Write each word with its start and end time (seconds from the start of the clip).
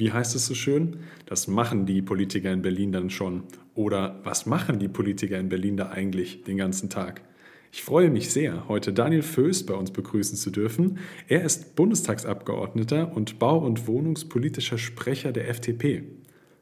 Wie 0.00 0.12
heißt 0.12 0.34
es 0.34 0.46
so 0.46 0.54
schön? 0.54 0.96
Das 1.26 1.46
machen 1.46 1.84
die 1.84 2.00
Politiker 2.00 2.50
in 2.50 2.62
Berlin 2.62 2.90
dann 2.90 3.10
schon. 3.10 3.42
Oder 3.74 4.18
was 4.24 4.46
machen 4.46 4.78
die 4.78 4.88
Politiker 4.88 5.38
in 5.38 5.50
Berlin 5.50 5.76
da 5.76 5.90
eigentlich 5.90 6.42
den 6.42 6.56
ganzen 6.56 6.88
Tag? 6.88 7.20
Ich 7.70 7.82
freue 7.82 8.08
mich 8.08 8.30
sehr, 8.30 8.66
heute 8.66 8.94
Daniel 8.94 9.20
Föß 9.20 9.66
bei 9.66 9.74
uns 9.74 9.90
begrüßen 9.90 10.38
zu 10.38 10.50
dürfen. 10.50 11.00
Er 11.28 11.42
ist 11.42 11.76
Bundestagsabgeordneter 11.76 13.14
und 13.14 13.38
Bau- 13.38 13.58
und 13.58 13.86
Wohnungspolitischer 13.86 14.78
Sprecher 14.78 15.32
der 15.32 15.50
FDP. 15.50 16.04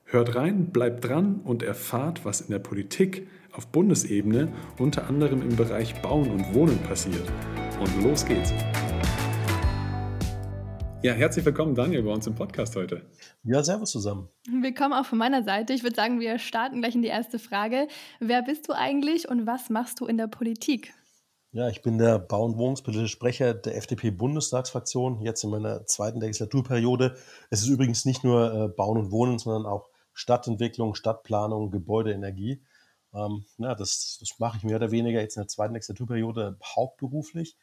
Hört 0.05 0.35
rein, 0.35 0.73
bleibt 0.73 1.05
dran 1.05 1.41
und 1.45 1.63
erfahrt, 1.63 2.25
was 2.25 2.41
in 2.41 2.51
der 2.51 2.59
Politik 2.59 3.29
auf 3.53 3.69
Bundesebene 3.69 4.49
unter 4.79 5.07
anderem 5.07 5.43
im 5.43 5.55
Bereich 5.55 6.03
Bauen 6.03 6.29
und 6.29 6.55
Wohnen 6.55 6.79
passiert. 6.79 7.31
Und 7.79 8.03
los 8.03 8.27
geht's! 8.27 8.53
Ja, 11.01 11.13
herzlich 11.13 11.45
willkommen, 11.45 11.77
Daniel, 11.77 12.03
bei 12.03 12.11
uns 12.11 12.27
im 12.27 12.35
Podcast 12.35 12.75
heute. 12.75 13.03
Ja, 13.45 13.63
servus 13.63 13.93
zusammen. 13.93 14.29
Willkommen 14.51 14.93
auch 14.93 15.07
von 15.07 15.17
meiner 15.17 15.45
Seite. 15.45 15.73
Ich 15.73 15.85
würde 15.85 15.95
sagen, 15.95 16.19
wir 16.19 16.41
starten 16.41 16.81
gleich 16.81 16.97
in 16.97 17.03
die 17.03 17.09
erste 17.09 17.39
Frage. 17.39 17.87
Wer 18.19 18.43
bist 18.43 18.69
du 18.69 18.73
eigentlich 18.73 19.29
und 19.29 19.47
was 19.47 19.71
machst 19.71 20.01
du 20.01 20.07
in 20.07 20.17
der 20.17 20.27
Politik? 20.27 20.93
Ja, 21.53 21.69
ich 21.69 21.83
bin 21.83 21.99
der 21.99 22.19
Bau- 22.19 22.45
und 22.45 22.57
Wohnungspolitische 22.57 23.07
Sprecher 23.07 23.55
der 23.55 23.77
FDP-Bundestagsfraktion, 23.77 25.21
jetzt 25.21 25.45
in 25.45 25.51
meiner 25.51 25.87
zweiten 25.87 26.21
Legislaturperiode. 26.21 27.17
Es 27.49 27.63
ist 27.63 27.69
übrigens 27.69 28.05
nicht 28.05 28.25
nur 28.25 28.53
äh, 28.53 28.69
Bauen 28.69 28.99
und 28.99 29.13
Wohnen, 29.13 29.39
sondern 29.39 29.67
auch 29.67 29.91
Stadtentwicklung, 30.15 30.97
Stadtplanung, 30.97 31.71
Gebäudeenergie. 31.71 32.61
Ähm, 33.15 33.45
ja, 33.59 33.77
das, 33.77 34.19
das 34.19 34.37
mache 34.41 34.57
ich 34.57 34.65
mehr 34.65 34.77
oder 34.77 34.91
weniger 34.91 35.21
jetzt 35.21 35.37
in 35.37 35.43
der 35.43 35.49
zweiten 35.49 35.75
Legislaturperiode 35.75 36.59
hauptberuflich. 36.75 37.57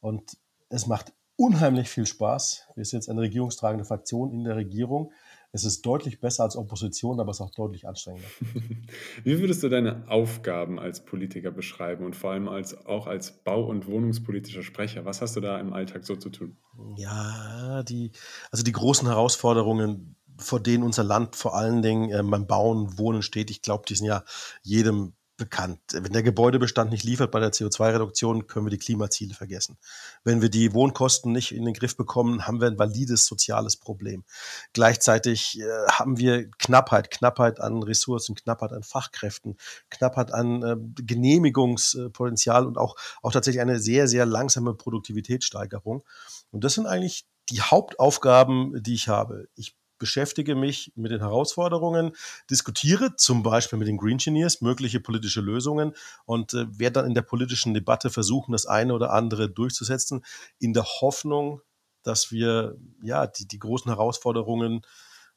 Und 0.00 0.36
es 0.68 0.86
macht 0.86 1.14
unheimlich 1.36 1.88
viel 1.88 2.06
Spaß. 2.06 2.68
Wir 2.76 2.84
sind 2.84 2.98
jetzt 2.98 3.08
eine 3.08 3.20
regierungstragende 3.20 3.84
Fraktion 3.84 4.32
in 4.32 4.44
der 4.44 4.56
Regierung. 4.56 5.12
Es 5.52 5.64
ist 5.64 5.86
deutlich 5.86 6.20
besser 6.20 6.42
als 6.42 6.56
Opposition, 6.56 7.20
aber 7.20 7.30
es 7.30 7.36
ist 7.36 7.40
auch 7.40 7.50
deutlich 7.50 7.86
anstrengender. 7.86 8.26
Wie 9.24 9.38
würdest 9.38 9.62
du 9.62 9.68
deine 9.68 10.02
Aufgaben 10.08 10.80
als 10.80 11.04
Politiker 11.04 11.52
beschreiben 11.52 12.04
und 12.04 12.16
vor 12.16 12.32
allem 12.32 12.48
als, 12.48 12.86
auch 12.86 13.06
als 13.06 13.30
bau- 13.44 13.64
und 13.64 13.86
wohnungspolitischer 13.86 14.64
Sprecher? 14.64 15.04
Was 15.04 15.22
hast 15.22 15.36
du 15.36 15.40
da 15.40 15.60
im 15.60 15.72
Alltag 15.72 16.04
so 16.04 16.16
zu 16.16 16.30
tun? 16.30 16.56
Ja, 16.96 17.84
die, 17.84 18.10
also 18.50 18.64
die 18.64 18.72
großen 18.72 19.06
Herausforderungen, 19.06 20.16
vor 20.38 20.58
denen 20.58 20.82
unser 20.82 21.04
Land 21.04 21.36
vor 21.36 21.56
allen 21.56 21.82
Dingen 21.82 22.10
äh, 22.10 22.20
beim 22.24 22.48
Bauen, 22.48 22.98
Wohnen 22.98 23.22
steht, 23.22 23.48
ich 23.48 23.62
glaube, 23.62 23.84
die 23.88 23.94
sind 23.94 24.06
ja 24.06 24.24
jedem 24.62 25.14
bekannt. 25.36 25.80
Wenn 25.92 26.12
der 26.12 26.22
Gebäudebestand 26.22 26.90
nicht 26.90 27.02
liefert 27.02 27.30
bei 27.30 27.40
der 27.40 27.52
CO2-Reduktion, 27.52 28.46
können 28.46 28.66
wir 28.66 28.70
die 28.70 28.78
Klimaziele 28.78 29.34
vergessen. 29.34 29.78
Wenn 30.22 30.42
wir 30.42 30.48
die 30.48 30.72
Wohnkosten 30.74 31.32
nicht 31.32 31.52
in 31.52 31.64
den 31.64 31.74
Griff 31.74 31.96
bekommen, 31.96 32.46
haben 32.46 32.60
wir 32.60 32.68
ein 32.68 32.78
valides 32.78 33.26
soziales 33.26 33.76
Problem. 33.76 34.24
Gleichzeitig 34.72 35.58
äh, 35.58 35.64
haben 35.90 36.18
wir 36.18 36.48
Knappheit, 36.58 37.10
Knappheit 37.10 37.60
an 37.60 37.82
Ressourcen, 37.82 38.36
Knappheit 38.36 38.72
an 38.72 38.84
Fachkräften, 38.84 39.56
Knappheit 39.90 40.32
an 40.32 40.62
äh, 40.62 40.76
Genehmigungspotenzial 41.02 42.66
und 42.66 42.78
auch, 42.78 42.96
auch 43.22 43.32
tatsächlich 43.32 43.60
eine 43.60 43.80
sehr, 43.80 44.06
sehr 44.06 44.26
langsame 44.26 44.74
Produktivitätssteigerung. 44.74 46.04
Und 46.50 46.62
das 46.62 46.74
sind 46.74 46.86
eigentlich 46.86 47.26
die 47.50 47.60
Hauptaufgaben, 47.60 48.82
die 48.82 48.94
ich 48.94 49.08
habe. 49.08 49.48
Ich 49.56 49.74
beschäftige 50.04 50.54
mich 50.54 50.92
mit 50.96 51.12
den 51.12 51.20
Herausforderungen, 51.20 52.12
diskutiere 52.50 53.16
zum 53.16 53.42
Beispiel 53.42 53.78
mit 53.78 53.88
den 53.88 53.96
Green 53.96 54.18
Engineers 54.18 54.60
mögliche 54.60 55.00
politische 55.00 55.40
Lösungen 55.40 55.94
und 56.26 56.52
äh, 56.52 56.66
werde 56.78 57.00
dann 57.00 57.06
in 57.06 57.14
der 57.14 57.22
politischen 57.22 57.72
Debatte 57.72 58.10
versuchen, 58.10 58.52
das 58.52 58.66
eine 58.66 58.92
oder 58.92 59.14
andere 59.14 59.48
durchzusetzen, 59.48 60.22
in 60.58 60.74
der 60.74 60.84
Hoffnung, 60.84 61.62
dass 62.02 62.30
wir 62.30 62.76
ja 63.02 63.26
die, 63.26 63.48
die 63.48 63.58
großen 63.58 63.90
Herausforderungen 63.90 64.82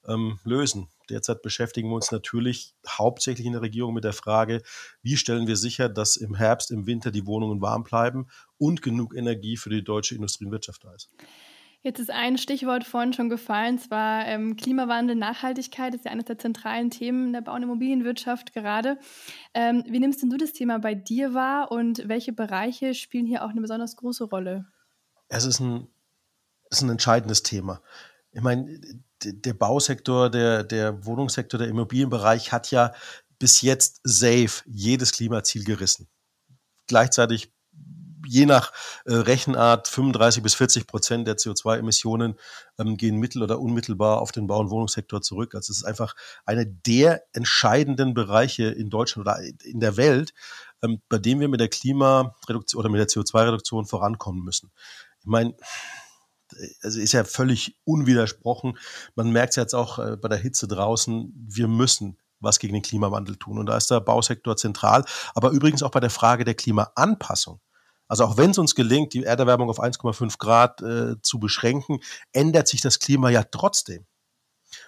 ähm, 0.06 0.38
lösen. 0.44 0.90
Derzeit 1.10 1.42
beschäftigen 1.42 1.88
wir 1.88 1.96
uns 1.96 2.12
natürlich 2.12 2.76
hauptsächlich 2.86 3.48
in 3.48 3.54
der 3.54 3.62
Regierung 3.62 3.94
mit 3.94 4.04
der 4.04 4.12
Frage, 4.12 4.64
wie 5.02 5.16
stellen 5.16 5.48
wir 5.48 5.56
sicher, 5.56 5.88
dass 5.88 6.18
im 6.18 6.36
Herbst, 6.36 6.72
im 6.72 6.88
Winter 6.88 7.12
die 7.12 7.26
Wohnungen 7.26 7.62
warm 7.62 7.86
bleiben 7.86 8.28
und 8.58 8.82
genug 8.82 9.16
Energie 9.16 9.56
für 9.56 9.70
die 9.70 9.86
deutsche 9.86 10.16
Industrie 10.16 10.44
und 10.44 10.52
Wirtschaft 10.52 10.84
da 10.84 10.94
ist. 10.94 11.10
Jetzt 11.88 12.00
ist 12.00 12.12
ein 12.12 12.38
Stichwort 12.38 12.84
vorhin 12.84 13.14
schon 13.14 13.30
gefallen, 13.30 13.80
zwar 13.80 14.26
ähm, 14.26 14.58
Klimawandel, 14.58 15.16
Nachhaltigkeit, 15.16 15.96
ist 15.96 16.04
ja 16.04 16.12
eines 16.12 16.26
der 16.26 16.38
zentralen 16.38 16.90
Themen 16.90 17.32
der 17.32 17.40
Bau- 17.40 17.54
und 17.54 17.64
Immobilienwirtschaft 17.64 18.52
gerade. 18.52 19.00
Ähm, 19.54 19.86
wie 19.88 20.00
nimmst 20.00 20.22
denn 20.22 20.30
du 20.30 20.36
das 20.36 20.52
Thema 20.52 20.80
bei 20.80 20.96
dir 20.96 21.34
wahr 21.34 21.72
und 21.72 22.10
welche 22.10 22.34
Bereiche 22.34 22.94
spielen 22.94 23.26
hier 23.26 23.46
auch 23.46 23.52
eine 23.52 23.62
besonders 23.62 23.96
große 23.96 24.26
Rolle? 24.26 24.66
Es 25.30 25.46
ist 25.46 25.62
ein, 25.62 25.88
ist 26.70 26.82
ein 26.82 26.90
entscheidendes 26.90 27.42
Thema. 27.42 27.82
Ich 28.34 28.42
meine, 28.42 28.82
der 29.24 29.54
Bausektor, 29.54 30.30
der, 30.30 30.66
der 30.66 31.06
Wohnungssektor, 31.06 31.58
der 31.58 31.70
Immobilienbereich 31.70 32.52
hat 32.52 32.70
ja 32.70 32.92
bis 33.40 33.62
jetzt 33.62 34.02
safe 34.04 34.62
jedes 34.66 35.14
Klimaziel 35.14 35.64
gerissen. 35.64 36.10
Gleichzeitig 36.88 37.54
je 38.28 38.46
nach 38.46 38.72
äh, 39.06 39.14
Rechenart 39.14 39.88
35 39.88 40.44
bis 40.44 40.56
40 40.56 40.88
Prozent 40.88 41.28
der 41.28 41.38
CO2-Emissionen 41.38 42.36
ähm, 42.78 42.98
gehen 42.98 43.18
mittel- 43.18 43.44
oder 43.44 43.60
unmittelbar 43.60 44.22
auf 44.22 44.32
den 44.32 44.48
Bau- 44.48 44.60
und 44.60 44.70
Wohnungssektor 44.70 45.22
zurück. 45.22 45.56
Also 45.56 45.72
es 45.72 45.78
ist 45.80 45.86
einfach 45.86 46.16
einer 46.46 46.66
der 46.66 47.24
entscheidenden 47.34 48.14
Bereiche 48.14 48.66
in 48.66 48.90
Deutschland 48.90 49.28
oder 49.28 49.40
in 49.64 49.80
der 49.80 49.98
Welt, 49.98 50.34
ähm, 50.84 51.02
bei 51.10 51.18
dem 51.18 51.40
wir 51.40 51.48
mit 51.48 51.60
der 51.60 51.70
Klimareduktion 51.70 52.80
oder 52.80 52.90
mit 52.90 53.00
der 53.00 53.08
CO2-Reduktion 53.08 53.86
vorankommen 53.86 54.44
müssen. 54.44 54.72
Ich 55.20 55.28
meine, 55.28 55.56
also 56.82 57.00
ist 57.00 57.14
ja 57.14 57.24
völlig 57.24 57.78
unwidersprochen. 57.84 58.78
Man 59.16 59.32
merkt 59.32 59.52
es 59.52 59.56
jetzt 59.58 59.76
auch 59.76 60.00
äh, 60.00 60.18
bei 60.18 60.28
der 60.28 60.38
Hitze 60.38 60.68
draußen, 60.68 61.34
wir 61.36 61.68
müssen 61.68 62.18
was 62.40 62.60
gegen 62.60 62.74
den 62.74 62.84
Klimawandel 62.84 63.36
tun. 63.36 63.58
Und 63.58 63.66
da 63.68 63.78
ist 63.78 63.90
der 63.90 64.00
Bausektor 64.00 64.56
zentral. 64.58 65.04
Aber 65.34 65.50
übrigens 65.52 65.84
auch 65.84 65.92
bei 65.92 66.00
der 66.00 66.10
Frage 66.10 66.46
der 66.46 66.54
Klimaanpassung. 66.54 67.60
Also 68.08 68.26
auch 68.26 68.38
wenn 68.38 68.52
es 68.52 68.58
uns 68.58 68.76
gelingt, 68.76 69.14
die 69.14 69.24
Erderwärmung 69.24 69.70
auf 69.70 69.82
1,5 69.82 70.38
Grad 70.38 70.82
äh, 70.82 71.22
zu 71.22 71.40
beschränken, 71.40 72.00
ändert 72.32 72.68
sich 72.68 72.82
das 72.82 73.00
Klima 73.00 73.30
ja 73.30 73.44
trotzdem. 73.44 74.06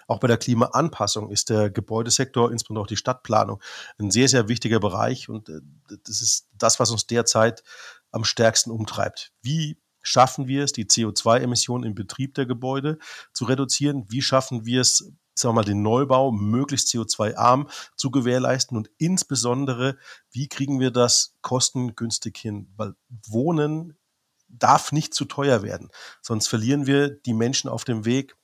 Auch 0.06 0.18
bei 0.18 0.28
der 0.28 0.38
Klimaanpassung 0.38 1.30
ist 1.30 1.50
der 1.50 1.70
Gebäudesektor, 1.70 2.50
insbesondere 2.50 2.84
auch 2.84 2.88
die 2.88 2.96
Stadtplanung, 2.96 3.62
ein 3.98 4.10
sehr, 4.10 4.28
sehr 4.28 4.48
wichtiger 4.48 4.80
Bereich. 4.80 5.28
Und 5.28 5.48
äh, 5.48 5.60
das 6.04 6.20
ist 6.20 6.48
das, 6.52 6.80
was 6.80 6.90
uns 6.90 7.06
derzeit 7.06 7.62
am 8.10 8.24
stärksten 8.24 8.70
umtreibt. 8.70 9.32
Wie 9.42 9.78
schaffen 10.02 10.48
wir 10.48 10.64
es, 10.64 10.72
die 10.72 10.86
CO2-Emissionen 10.86 11.84
im 11.84 11.94
Betrieb 11.94 12.34
der 12.34 12.46
Gebäude 12.46 12.98
zu 13.32 13.44
reduzieren? 13.44 14.06
Wie 14.08 14.22
schaffen 14.22 14.64
wir 14.64 14.80
es, 14.80 15.12
sagen 15.40 15.54
wir 15.54 15.60
mal, 15.60 15.64
den 15.64 15.82
Neubau 15.82 16.30
möglichst 16.30 16.88
CO2-arm 16.88 17.68
zu 17.96 18.10
gewährleisten 18.10 18.76
und 18.76 18.90
insbesondere, 18.98 19.96
wie 20.30 20.48
kriegen 20.48 20.80
wir 20.80 20.90
das 20.90 21.36
kostengünstig 21.42 22.36
hin? 22.36 22.72
Weil 22.76 22.94
Wohnen 23.26 23.96
darf 24.48 24.92
nicht 24.92 25.14
zu 25.14 25.24
teuer 25.24 25.62
werden, 25.62 25.90
sonst 26.22 26.48
verlieren 26.48 26.86
wir 26.86 27.08
die 27.08 27.34
Menschen 27.34 27.70
auf 27.70 27.84
dem 27.84 28.04
Weg 28.04 28.36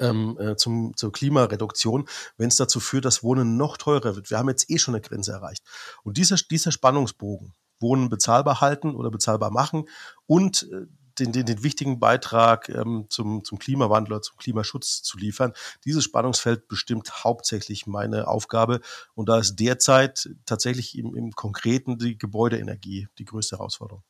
ähm, 0.00 0.38
äh, 0.38 0.56
zum, 0.56 0.96
zur 0.96 1.12
Klimareduktion, 1.12 2.08
wenn 2.36 2.48
es 2.48 2.56
dazu 2.56 2.80
führt, 2.80 3.04
dass 3.04 3.22
Wohnen 3.22 3.56
noch 3.56 3.76
teurer 3.76 4.16
wird. 4.16 4.30
Wir 4.30 4.38
haben 4.38 4.48
jetzt 4.48 4.70
eh 4.70 4.78
schon 4.78 4.94
eine 4.94 5.02
Grenze 5.02 5.32
erreicht. 5.32 5.62
Und 6.02 6.16
dieser, 6.16 6.36
dieser 6.36 6.72
Spannungsbogen, 6.72 7.52
Wohnen 7.80 8.08
bezahlbar 8.08 8.60
halten 8.60 8.94
oder 8.94 9.10
bezahlbar 9.10 9.50
machen 9.50 9.88
und 10.26 10.68
äh, 10.72 10.86
den, 11.18 11.32
den, 11.32 11.46
den 11.46 11.62
wichtigen 11.62 11.98
Beitrag 11.98 12.68
ähm, 12.68 13.06
zum, 13.08 13.44
zum 13.44 13.58
Klimawandel 13.58 14.14
oder 14.14 14.22
zum 14.22 14.36
Klimaschutz 14.36 15.02
zu 15.02 15.18
liefern. 15.18 15.52
Dieses 15.84 16.04
Spannungsfeld 16.04 16.68
bestimmt 16.68 17.24
hauptsächlich 17.24 17.86
meine 17.86 18.28
Aufgabe. 18.28 18.80
Und 19.14 19.28
da 19.28 19.38
ist 19.38 19.56
derzeit 19.56 20.28
tatsächlich 20.46 20.98
im, 20.98 21.14
im 21.14 21.32
Konkreten 21.32 21.98
die 21.98 22.18
Gebäudeenergie 22.18 23.08
die 23.18 23.24
größte 23.24 23.58
Herausforderung. 23.58 24.02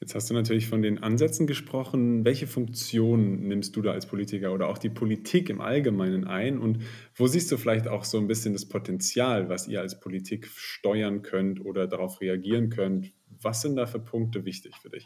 Jetzt 0.00 0.16
hast 0.16 0.28
du 0.28 0.34
natürlich 0.34 0.66
von 0.66 0.82
den 0.82 0.98
Ansätzen 0.98 1.46
gesprochen. 1.46 2.24
Welche 2.24 2.48
Funktion 2.48 3.46
nimmst 3.46 3.76
du 3.76 3.82
da 3.82 3.92
als 3.92 4.06
Politiker 4.06 4.52
oder 4.52 4.68
auch 4.68 4.78
die 4.78 4.90
Politik 4.90 5.48
im 5.48 5.60
Allgemeinen 5.60 6.24
ein? 6.24 6.58
Und 6.58 6.82
wo 7.14 7.28
siehst 7.28 7.52
du 7.52 7.56
vielleicht 7.56 7.86
auch 7.86 8.04
so 8.04 8.18
ein 8.18 8.26
bisschen 8.26 8.52
das 8.52 8.68
Potenzial, 8.68 9.48
was 9.48 9.68
ihr 9.68 9.80
als 9.80 10.00
Politik 10.00 10.48
steuern 10.48 11.22
könnt 11.22 11.64
oder 11.64 11.86
darauf 11.86 12.20
reagieren 12.20 12.68
könnt? 12.68 13.12
Was 13.40 13.62
sind 13.62 13.76
da 13.76 13.86
für 13.86 14.00
Punkte 14.00 14.44
wichtig 14.44 14.74
für 14.82 14.90
dich? 14.90 15.04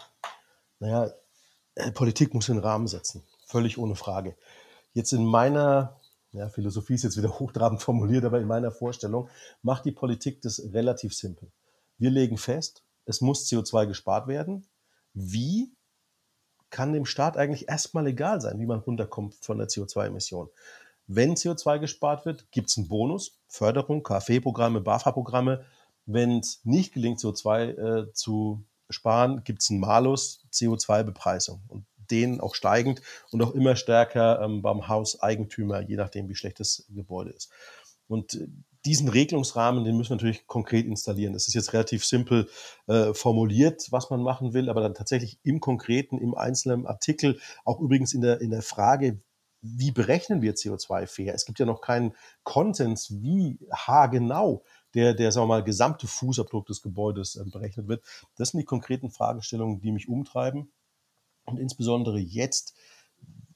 Naja, 0.79 1.11
äh, 1.75 1.91
Politik 1.93 2.35
muss 2.35 2.47
den 2.47 2.59
Rahmen 2.59 2.87
setzen, 2.87 3.23
völlig 3.47 3.79
ohne 3.79 3.95
Frage. 3.95 4.37
Jetzt 4.93 5.13
in 5.13 5.25
meiner, 5.25 6.01
ja, 6.33 6.49
Philosophie 6.49 6.95
ist 6.95 7.05
jetzt 7.05 7.17
wieder 7.17 7.39
hochtrabend 7.39 7.83
formuliert, 7.83 8.25
aber 8.25 8.41
in 8.41 8.47
meiner 8.47 8.71
Vorstellung 8.71 9.29
macht 9.63 9.85
die 9.85 9.93
Politik 9.93 10.43
das 10.43 10.63
relativ 10.73 11.15
simpel. 11.15 11.51
Wir 11.99 12.11
legen 12.11 12.39
fest, 12.39 12.83
es 13.05 13.21
muss 13.21 13.47
CO2 13.47 13.87
gespart 13.87 14.29
werden. 14.29 14.67
Wie 15.15 15.73
kann 16.71 16.93
dem 16.93 17.07
Staat 17.07 17.37
eigentlich 17.37 17.69
erstmal 17.69 18.07
egal 18.07 18.41
sein, 18.41 18.59
wie 18.59 18.67
man 18.67 18.81
runterkommt 18.81 19.35
von 19.37 19.59
der 19.59 19.69
CO2-Emission. 19.69 20.49
Wenn 21.07 21.35
CO2 21.35 21.79
gespart 21.79 22.27
wird, 22.27 22.51
gibt 22.51 22.69
es 22.69 22.77
einen 22.77 22.89
Bonus, 22.89 23.39
Förderung, 23.49 24.03
KfW-Programme, 24.03 24.81
BAFA-Programme. 24.81 25.65
Wenn 26.05 26.41
es 26.41 26.61
nicht 26.65 26.93
gelingt, 26.93 27.21
CO2 27.21 28.09
äh, 28.09 28.13
zu 28.13 28.65
sparen, 28.91 29.43
gibt 29.45 29.63
es 29.63 29.71
einen 29.71 29.81
Malus, 29.81 30.47
CO2-Bepreisung. 30.53 31.63
Und 31.69 31.87
den 32.11 32.41
auch 32.41 32.55
steigend 32.55 33.03
und 33.31 33.43
auch 33.43 33.55
immer 33.55 33.77
stärker 33.77 34.41
ähm, 34.41 34.63
beim 34.63 34.89
Hauseigentümer, 34.89 35.81
je 35.81 35.97
nachdem, 35.97 36.29
wie 36.29 36.35
schlecht 36.35 36.61
das 36.61 36.87
Gebäude 36.89 37.31
ist. 37.31 37.51
Und 38.09 38.35
äh, 38.35 38.47
diesen 38.85 39.09
Regelungsrahmen, 39.09 39.85
den 39.85 39.97
müssen 39.97 40.11
wir 40.11 40.17
natürlich 40.17 40.47
konkret 40.47 40.87
installieren. 40.87 41.33
Das 41.33 41.49
ist 41.49 41.55
jetzt 41.55 41.73
relativ 41.73 42.05
simpel 42.05 42.49
äh, 42.87 43.13
formuliert, 43.15 43.89
was 43.91 44.11
man 44.11 44.23
machen 44.23 44.55
will, 44.55 44.71
aber 44.71 44.81
dann 44.81 44.95
tatsächlich 44.95 45.41
im 45.43 45.61
Konkreten, 45.61 46.19
im 46.19 46.37
einzelnen 46.37 46.87
Artikel, 46.87 47.41
auch 47.65 47.81
übrigens 47.81 48.15
in 48.15 48.21
der, 48.21 48.41
in 48.41 48.51
der 48.51 48.63
Frage, 48.63 49.21
wie 49.61 49.91
berechnen 49.91 50.43
wir 50.43 50.55
CO2 50.55 51.09
fair? 51.09 51.35
Es 51.35 51.45
gibt 51.45 51.59
ja 51.59 51.67
noch 51.67 51.81
keinen 51.81 52.15
Konsens, 52.45 53.11
wie 53.11 53.59
haargenau 53.73 54.63
der, 54.97 55.15
der 55.15 55.31
sagen 55.31 55.45
wir 55.45 55.57
mal, 55.57 55.63
gesamte 55.63 56.07
Fußabdruck 56.07 56.67
des 56.67 56.83
Gebäudes 56.83 57.37
äh, 57.37 57.45
berechnet 57.45 57.87
wird. 57.87 58.03
Das 58.37 58.51
sind 58.51 58.61
die 58.61 58.65
konkreten 58.65 59.11
Fragestellungen, 59.11 59.81
die 59.81 59.93
mich 59.93 60.09
umtreiben. 60.09 60.73
Und 61.45 61.61
insbesondere 61.61 62.19
jetzt 62.19 62.75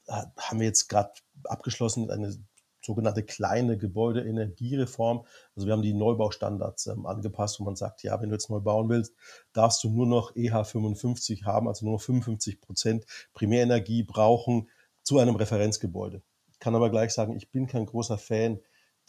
äh, 0.05 0.23
haben 0.37 0.59
wir 0.59 0.67
jetzt 0.67 0.87
gerade 0.87 1.11
abgeschlossen 1.45 2.11
eine 2.11 2.37
sogenannte 2.83 3.23
kleine 3.23 3.77
Gebäudeenergiereform. 3.77 5.25
Also 5.55 5.67
wir 5.67 5.73
haben 5.73 5.81
die 5.81 5.93
Neubaustandards 5.93 6.87
ähm, 6.87 7.07
angepasst, 7.07 7.59
wo 7.59 7.63
man 7.63 7.75
sagt, 7.75 8.03
ja, 8.03 8.21
wenn 8.21 8.29
du 8.29 8.35
jetzt 8.35 8.49
neu 8.49 8.59
bauen 8.59 8.89
willst, 8.89 9.15
darfst 9.53 9.83
du 9.83 9.89
nur 9.89 10.07
noch 10.07 10.35
EH55 10.35 11.45
haben, 11.45 11.67
also 11.67 11.85
nur 11.85 11.95
noch 11.95 12.01
55 12.01 12.61
Prozent 12.61 13.05
Primärenergie 13.33 14.03
brauchen 14.03 14.69
zu 15.03 15.17
einem 15.17 15.35
Referenzgebäude. 15.35 16.21
Ich 16.51 16.59
kann 16.59 16.75
aber 16.75 16.91
gleich 16.91 17.11
sagen, 17.13 17.35
ich 17.35 17.49
bin 17.49 17.65
kein 17.65 17.87
großer 17.87 18.19
Fan 18.19 18.59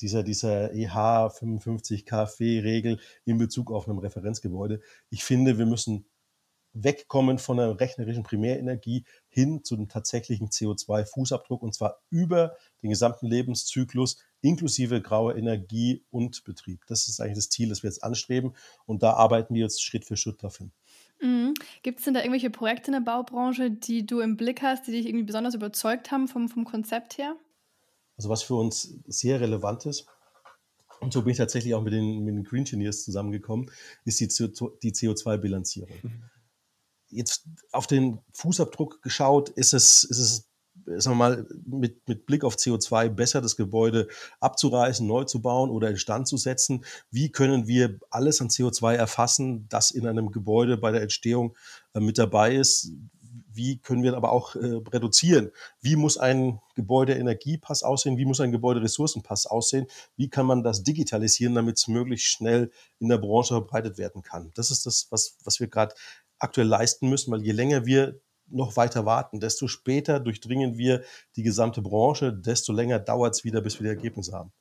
dieser, 0.02 0.22
dieser 0.22 0.72
EH55 0.72 2.04
KfW-Regel 2.04 3.00
in 3.25 3.38
Bezug 3.38 3.70
auf 3.70 3.88
einem 3.88 3.99
Referenzgebäude. 3.99 4.81
Ich 5.10 5.25
finde, 5.25 5.58
wir 5.58 5.66
müssen 5.66 6.04
wegkommen 6.75 7.38
von 7.38 7.58
der 7.58 7.78
rechnerischen 7.78 8.22
Primärenergie 8.22 9.04
hin 9.28 9.62
zu 9.62 9.76
dem 9.76 9.88
tatsächlichen 9.88 10.49
CO2-Fußabdruck 10.49 11.60
und 11.60 11.75
zwar 11.75 12.00
über 12.10 12.56
den 12.82 12.90
gesamten 12.90 13.26
Lebenszyklus 13.26 14.19
inklusive 14.40 15.00
grauer 15.02 15.37
Energie 15.37 16.04
und 16.10 16.44
Betrieb. 16.44 16.84
Das 16.87 17.08
ist 17.08 17.20
eigentlich 17.20 17.37
das 17.37 17.50
Ziel, 17.50 17.69
das 17.69 17.82
wir 17.82 17.90
jetzt 17.90 18.02
anstreben 18.02 18.54
und 18.87 19.02
da 19.02 19.12
arbeiten 19.12 19.54
wir 19.54 19.62
jetzt 19.62 19.82
Schritt 19.82 20.04
für 20.04 20.16
Schritt 20.16 20.43
darauf 20.43 20.58
hin. 20.58 20.72
Mhm. 21.20 21.54
Gibt 21.82 21.99
es 22.00 22.04
denn 22.04 22.14
da 22.14 22.20
irgendwelche 22.20 22.50
Projekte 22.50 22.88
in 22.88 22.94
der 22.94 23.00
Baubranche, 23.00 23.70
die 23.70 24.06
du 24.06 24.20
im 24.20 24.37
Blick 24.37 24.62
hast, 24.62 24.87
die 24.87 24.93
dich 24.93 25.06
irgendwie 25.06 25.26
besonders 25.26 25.54
überzeugt 25.54 26.10
haben 26.10 26.26
vom, 26.26 26.49
vom 26.49 26.64
Konzept 26.64 27.19
her? 27.19 27.37
Also 28.23 28.31
was 28.31 28.43
für 28.43 28.55
uns 28.55 28.95
sehr 29.07 29.41
relevant 29.41 29.87
ist, 29.87 30.07
und 31.01 31.13
so 31.13 31.23
bin 31.23 31.33
ich 31.33 31.39
tatsächlich 31.39 31.75
auch 31.75 31.83
mit 31.83 31.93
den, 31.93 32.21
mit 32.25 32.37
den 32.37 32.45
Green 32.45 32.61
Engineers 32.61 33.05
zusammengekommen, 33.05 33.69
ist 34.05 34.21
die, 34.21 34.29
die 34.29 34.93
CO2-Bilanzierung. 34.93 35.91
Mhm 36.03 36.23
jetzt 37.13 37.45
auf 37.71 37.87
den 37.87 38.19
Fußabdruck 38.33 39.03
geschaut, 39.03 39.51
ist 39.51 39.75
es, 39.75 40.05
ist 40.05 40.19
es 40.19 40.49
sagen 40.97 41.17
wir 41.17 41.29
mal, 41.29 41.47
mit, 41.67 42.09
mit 42.09 42.27
Blick 42.27 42.45
auf 42.45 42.57
CO2 42.57 43.11
besser, 43.11 43.43
das 43.43 43.57
Gebäude 43.57 44.09
abzureißen, 44.41 45.07
neu 45.07 45.25
zu 45.25 45.43
bauen 45.43 45.71
oder 45.71 45.91
instand 45.91 46.27
zu 46.27 46.39
setzen? 46.39 46.85
Wie 47.11 47.31
können 47.31 47.67
wir 47.67 47.99
alles 48.11 48.41
an 48.41 48.49
CO2 48.49 48.95
erfassen, 48.95 49.69
das 49.69 49.91
in 49.91 50.07
einem 50.07 50.33
Gebäude 50.33 50.79
bei 50.79 50.91
der 50.91 51.03
Entstehung 51.03 51.55
äh, 51.95 52.01
mit 52.01 52.17
dabei 52.17 52.57
ist? 52.57 52.91
Wie 53.54 53.78
können 53.78 54.02
wir 54.02 54.16
aber 54.16 54.32
auch 54.32 54.54
äh, 54.54 54.81
reduzieren? 54.93 55.50
Wie 55.81 55.96
muss 55.96 56.19
ein 56.19 56.60
Gebäude-Energiepass 56.75 57.82
aussehen? 57.82 58.16
Wie 58.16 58.25
muss 58.25 58.40
ein 58.40 58.52
Gebäude-Ressourcenpass 58.52 59.46
aussehen? 59.46 59.87
Wie 60.16 60.28
kann 60.28 60.46
man 60.46 60.62
das 60.62 60.82
digitalisieren, 60.82 61.54
damit 61.54 61.78
es 61.78 61.88
möglichst 61.88 62.26
schnell 62.26 62.70
in 62.99 63.08
der 63.08 63.19
Branche 63.19 63.54
verbreitet 63.54 63.99
werden 63.99 64.22
kann? 64.22 64.50
Das 64.54 64.70
ist 64.70 64.87
das, 64.87 65.08
was, 65.10 65.38
was 65.44 65.60
wir 65.60 65.69
gerade 65.69 65.94
aktuell 66.38 66.66
leisten 66.66 67.08
müssen, 67.08 67.32
weil 67.32 67.43
je 67.43 67.52
länger 67.52 67.87
wir 67.87 68.20
noch 68.49 68.76
weiter 68.76 69.06
warten, 69.06 69.40
desto 69.40 69.69
später 69.69 70.20
durchdringen 70.20 70.76
wir 70.76 71.02
die 71.37 71.43
gesamte 71.43 71.81
Branche, 71.81 72.32
desto 72.32 72.72
länger 72.72 72.99
dauert 72.99 73.34
es 73.34 73.44
wieder, 73.44 73.60
bis 73.60 73.81
wir 73.81 73.84
die 73.84 73.96
Ergebnisse 73.96 74.32
haben. 74.32 74.52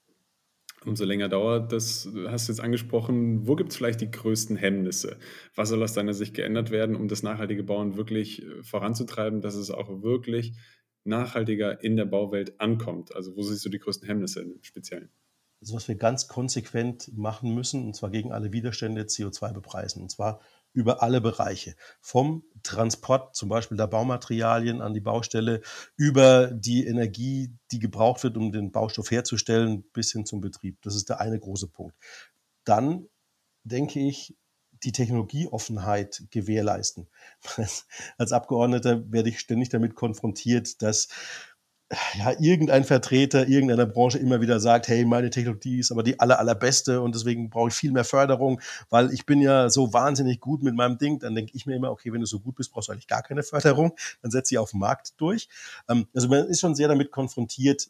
Umso 0.84 1.06
länger 1.06 1.30
dauert 1.30 1.72
das, 1.72 2.10
hast 2.28 2.48
du 2.48 2.52
jetzt 2.54 2.60
angesprochen. 2.60 3.48
Wo 3.48 3.56
gibt 3.56 3.70
es 3.70 3.78
vielleicht 3.78 4.02
die 4.02 4.10
größten 4.10 4.56
Hemmnisse? 4.56 5.18
Was 5.54 5.70
soll 5.70 5.84
aus 5.84 5.94
deiner 5.94 6.14
Sicht 6.14 6.34
geändert 6.34 6.72
werden, 6.72 6.96
um 6.96 7.08
das 7.08 7.22
nachhaltige 7.22 7.64
Bauen 7.64 7.98
wirklich 7.98 8.42
äh, 8.42 8.64
voranzutreiben, 8.64 9.42
dass 9.42 9.54
es 9.54 9.70
auch 9.70 10.02
wirklich 10.02 10.54
nachhaltiger 11.04 11.84
in 11.84 11.98
der 11.98 12.06
Bauwelt 12.06 12.60
ankommt? 12.60 13.16
Also 13.16 13.36
wo 13.36 13.44
siehst 13.44 13.64
du 13.64 13.70
die 13.70 13.78
größten 13.78 14.08
Hemmnisse 14.08 14.42
im 14.42 14.58
Speziellen? 14.64 15.12
Also 15.62 15.76
was 15.76 15.88
wir 15.88 15.96
ganz 15.96 16.28
konsequent 16.28 17.16
machen 17.16 17.54
müssen, 17.54 17.86
und 17.86 17.96
zwar 17.96 18.10
gegen 18.10 18.32
alle 18.32 18.52
Widerstände, 18.52 19.04
CO2 19.04 19.54
bepreisen. 19.54 20.02
Und 20.02 20.10
zwar 20.10 20.42
über 20.74 21.04
alle 21.04 21.22
Bereiche. 21.22 21.76
Vom 22.00 22.44
Transport 22.64 23.36
zum 23.36 23.50
Beispiel 23.50 23.78
der 23.78 23.88
Baumaterialien 23.88 24.82
an 24.82 24.94
die 24.94 25.02
Baustelle, 25.02 25.62
über 25.96 26.48
die 26.48 26.86
Energie, 26.86 27.54
die 27.72 27.80
gebraucht 27.80 28.24
wird, 28.24 28.38
um 28.38 28.52
den 28.52 28.72
Baustoff 28.72 29.12
herzustellen, 29.12 29.84
bis 29.94 30.12
hin 30.12 30.26
zum 30.26 30.42
Betrieb. 30.42 30.82
Das 30.82 30.96
ist 30.96 31.10
der 31.10 31.20
eine 31.20 31.40
große 31.40 31.68
Punkt. 31.68 31.96
Dann 32.64 33.08
denke 33.64 34.00
ich, 34.00 34.36
die 34.84 34.92
Technologieoffenheit 34.92 36.24
gewährleisten. 36.32 37.08
Als 38.18 38.32
Abgeordneter 38.32 39.12
werde 39.12 39.30
ich 39.30 39.40
ständig 39.40 39.70
damit 39.70 39.96
konfrontiert, 39.96 40.82
dass 40.82 41.10
ja, 42.18 42.34
irgendein 42.40 42.84
Vertreter 42.84 43.48
irgendeiner 43.48 43.86
Branche 43.86 44.18
immer 44.18 44.42
wieder 44.42 44.60
sagt, 44.60 44.88
hey, 44.88 45.06
meine 45.06 45.30
Technologie 45.30 45.80
ist 45.80 45.92
aber 45.92 46.04
die 46.04 46.20
aller, 46.20 46.40
allerbeste 46.40 47.02
und 47.02 47.16
deswegen 47.16 47.50
brauche 47.50 47.70
ich 47.70 47.74
viel 47.74 47.92
mehr 47.92 48.04
Förderung, 48.04 48.62
weil 48.90 49.14
ich 49.14 49.26
bin 49.26 49.42
ja 49.42 49.70
so 49.70 49.94
wahnsinnig 49.94 50.40
gut 50.40 50.64
mit 50.64 50.76
meinem 50.76 50.98
Ding. 50.98 51.20
Dann 51.20 51.36
denke 51.36 51.52
ich 51.54 51.66
mir 51.66 51.76
immer, 51.76 51.92
okay, 51.92 52.14
wenn 52.14 52.22
du 52.22 52.28
so 52.28 52.40
gut 52.40 52.56
bist, 52.56 52.72
brauchst 52.72 52.88
du 52.88 52.94
eigentlich 52.94 53.08
gar 53.08 53.24
keine 53.24 53.44
Förderung. 53.44 53.94
Dann 54.22 54.32
setze 54.32 54.56
ich 54.56 54.60
auf 54.60 54.72
den 54.72 54.80
Markt 54.80 55.20
durch. 55.20 55.50
Ähm, 55.90 56.08
also 56.14 56.28
man 56.28 56.46
ist 56.48 56.60
schon 56.60 56.76
sehr 56.76 56.88
damit 56.88 57.12
konfrontiert, 57.12 57.90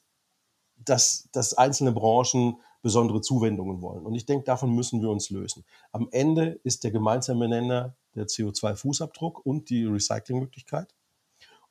dass, 0.83 1.30
dass 1.31 1.53
einzelne 1.53 1.92
Branchen 1.92 2.57
besondere 2.81 3.22
Zuwendungen 3.22 3.81
wollen. 3.81 4.05
Und 4.05 4.15
ich 4.15 4.25
denke, 4.25 4.46
davon 4.46 4.74
müssen 4.74 5.01
wir 5.01 5.10
uns 5.10 5.29
lösen. 5.29 5.63
Am 5.91 6.08
Ende 6.12 6.60
ist 6.63 6.84
der 6.84 6.91
gemeinsame 6.91 7.48
Nenner 7.48 7.96
der 8.15 8.25
CO2-Fußabdruck 8.25 9.39
und 9.43 9.70
die 9.70 9.86
Recyclingmöglichkeit. 9.86 10.93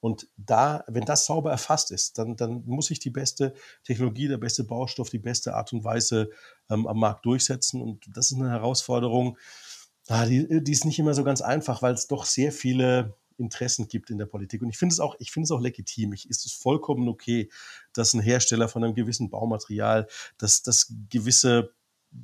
Und 0.01 0.29
da, 0.37 0.85
wenn 0.89 1.05
das 1.05 1.27
sauber 1.27 1.51
erfasst 1.51 1.91
ist, 1.91 2.19
dann, 2.19 2.37
dann 2.37 2.65
muss 2.65 2.91
ich 2.91 2.99
die 2.99 3.11
beste 3.11 3.55
Technologie, 3.85 4.29
der 4.29 4.39
beste 4.39 4.65
Baustoff, 4.65 5.11
die 5.11 5.19
beste 5.19 5.55
Art 5.55 5.73
und 5.73 5.85
Weise 5.85 6.31
ähm, 6.71 6.87
am 6.87 6.99
Markt 6.99 7.27
durchsetzen. 7.27 7.83
Und 7.83 8.05
das 8.15 8.31
ist 8.31 8.39
eine 8.39 8.51
Herausforderung, 8.51 9.37
ah, 10.09 10.25
die, 10.25 10.63
die 10.65 10.73
ist 10.73 10.87
nicht 10.87 10.99
immer 10.99 11.15
so 11.15 11.23
ganz 11.23 11.43
einfach, 11.43 11.83
weil 11.83 11.95
es 11.95 12.07
doch 12.07 12.25
sehr 12.25 12.51
viele 12.51 13.15
Interessen 13.37 13.89
gibt 13.89 14.11
in 14.11 14.19
der 14.19 14.27
Politik. 14.27 14.63
Und 14.63 14.69
ich 14.69 14.79
finde 14.79 14.93
es 14.93 15.01
auch, 15.01 15.17
ich 15.19 15.33
finde 15.33 15.45
es 15.45 15.51
auch 15.51 15.61
legitim. 15.61 16.13
Ich 16.13 16.29
ist 16.29 16.47
es 16.47 16.53
vollkommen 16.53 17.09
okay, 17.09 17.51
dass 17.93 18.15
ein 18.15 18.21
Hersteller 18.21 18.69
von 18.69 18.85
einem 18.85 18.95
gewissen 18.95 19.31
Baumaterial, 19.31 20.07
dass 20.39 20.63
das 20.63 20.93
gewisse 21.09 21.73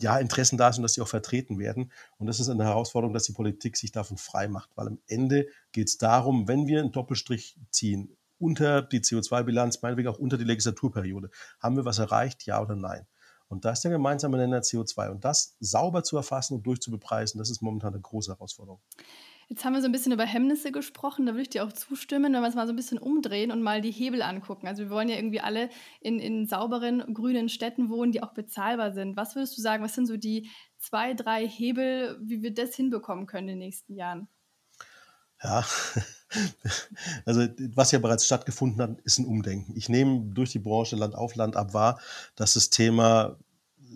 ja, 0.00 0.19
Interessen 0.19 0.59
da 0.59 0.73
sind, 0.73 0.83
dass 0.83 0.95
die 0.95 1.00
auch 1.00 1.09
vertreten 1.09 1.59
werden. 1.59 1.93
Und 2.19 2.26
das 2.26 2.40
ist 2.40 2.49
eine 2.49 2.64
Herausforderung, 2.64 3.14
dass 3.14 3.25
die 3.25 3.33
Politik 3.33 3.76
sich 3.76 3.93
davon 3.93 4.16
frei 4.16 4.49
macht, 4.49 4.71
weil 4.75 4.88
am 4.88 4.99
Ende 5.07 5.47
geht 5.73 5.88
es 5.88 5.99
darum, 5.99 6.49
wenn 6.49 6.66
wir 6.66 6.81
einen 6.81 6.93
Doppelstrich 6.93 7.59
ziehen, 7.71 8.16
unter 8.38 8.83
die 8.83 9.00
CO2-Bilanz, 9.00 9.81
meinetwegen 9.83 10.09
auch 10.09 10.19
unter 10.19 10.37
die 10.37 10.45
Legislaturperiode, 10.45 11.31
haben 11.61 11.76
wir 11.76 11.85
was 11.85 11.99
erreicht, 11.99 12.45
ja 12.45 12.61
oder 12.61 12.76
nein? 12.76 13.07
Und 13.49 13.64
da 13.64 13.71
ist 13.71 13.83
der 13.83 13.93
gemeinsame 13.93 14.37
Nenner 14.37 14.61
CO2. 14.61 15.11
Und 15.11 15.25
das 15.25 15.57
sauber 15.61 16.02
zu 16.02 16.16
erfassen 16.16 16.55
und 16.55 16.66
durchzubepreisen, 16.66 17.38
das 17.38 17.49
ist 17.49 17.62
momentan 17.62 17.95
eine 17.95 18.02
große 18.02 18.33
Herausforderung. 18.33 18.81
Jetzt 19.48 19.64
haben 19.64 19.74
wir 19.74 19.80
so 19.80 19.86
ein 19.86 19.92
bisschen 19.92 20.12
über 20.12 20.24
Hemmnisse 20.24 20.72
gesprochen, 20.72 21.24
da 21.24 21.32
würde 21.32 21.42
ich 21.42 21.50
dir 21.50 21.64
auch 21.64 21.72
zustimmen, 21.72 22.34
wenn 22.34 22.42
wir 22.42 22.48
es 22.48 22.56
mal 22.56 22.66
so 22.66 22.72
ein 22.72 22.76
bisschen 22.76 22.98
umdrehen 22.98 23.52
und 23.52 23.62
mal 23.62 23.80
die 23.80 23.92
Hebel 23.92 24.22
angucken. 24.22 24.66
Also 24.66 24.82
wir 24.82 24.90
wollen 24.90 25.08
ja 25.08 25.14
irgendwie 25.14 25.40
alle 25.40 25.70
in, 26.00 26.18
in 26.18 26.48
sauberen, 26.48 27.14
grünen 27.14 27.48
Städten 27.48 27.88
wohnen, 27.88 28.10
die 28.10 28.24
auch 28.24 28.34
bezahlbar 28.34 28.92
sind. 28.92 29.16
Was 29.16 29.36
würdest 29.36 29.56
du 29.56 29.62
sagen, 29.62 29.84
was 29.84 29.94
sind 29.94 30.06
so 30.06 30.16
die 30.16 30.50
zwei, 30.78 31.14
drei 31.14 31.46
Hebel, 31.46 32.18
wie 32.20 32.42
wir 32.42 32.52
das 32.52 32.74
hinbekommen 32.74 33.26
können 33.26 33.48
in 33.48 33.54
den 33.54 33.66
nächsten 33.66 33.94
Jahren? 33.94 34.28
Ja, 35.40 35.64
also 37.24 37.46
was 37.74 37.92
ja 37.92 38.00
bereits 38.00 38.26
stattgefunden 38.26 38.82
hat, 38.82 39.00
ist 39.02 39.18
ein 39.18 39.26
Umdenken. 39.26 39.76
Ich 39.76 39.88
nehme 39.88 40.22
durch 40.32 40.50
die 40.50 40.58
Branche 40.58 40.96
Land 40.96 41.14
auf 41.14 41.36
Land 41.36 41.54
ab 41.54 41.72
wahr, 41.72 42.00
dass 42.34 42.54
das 42.54 42.70
Thema 42.70 43.38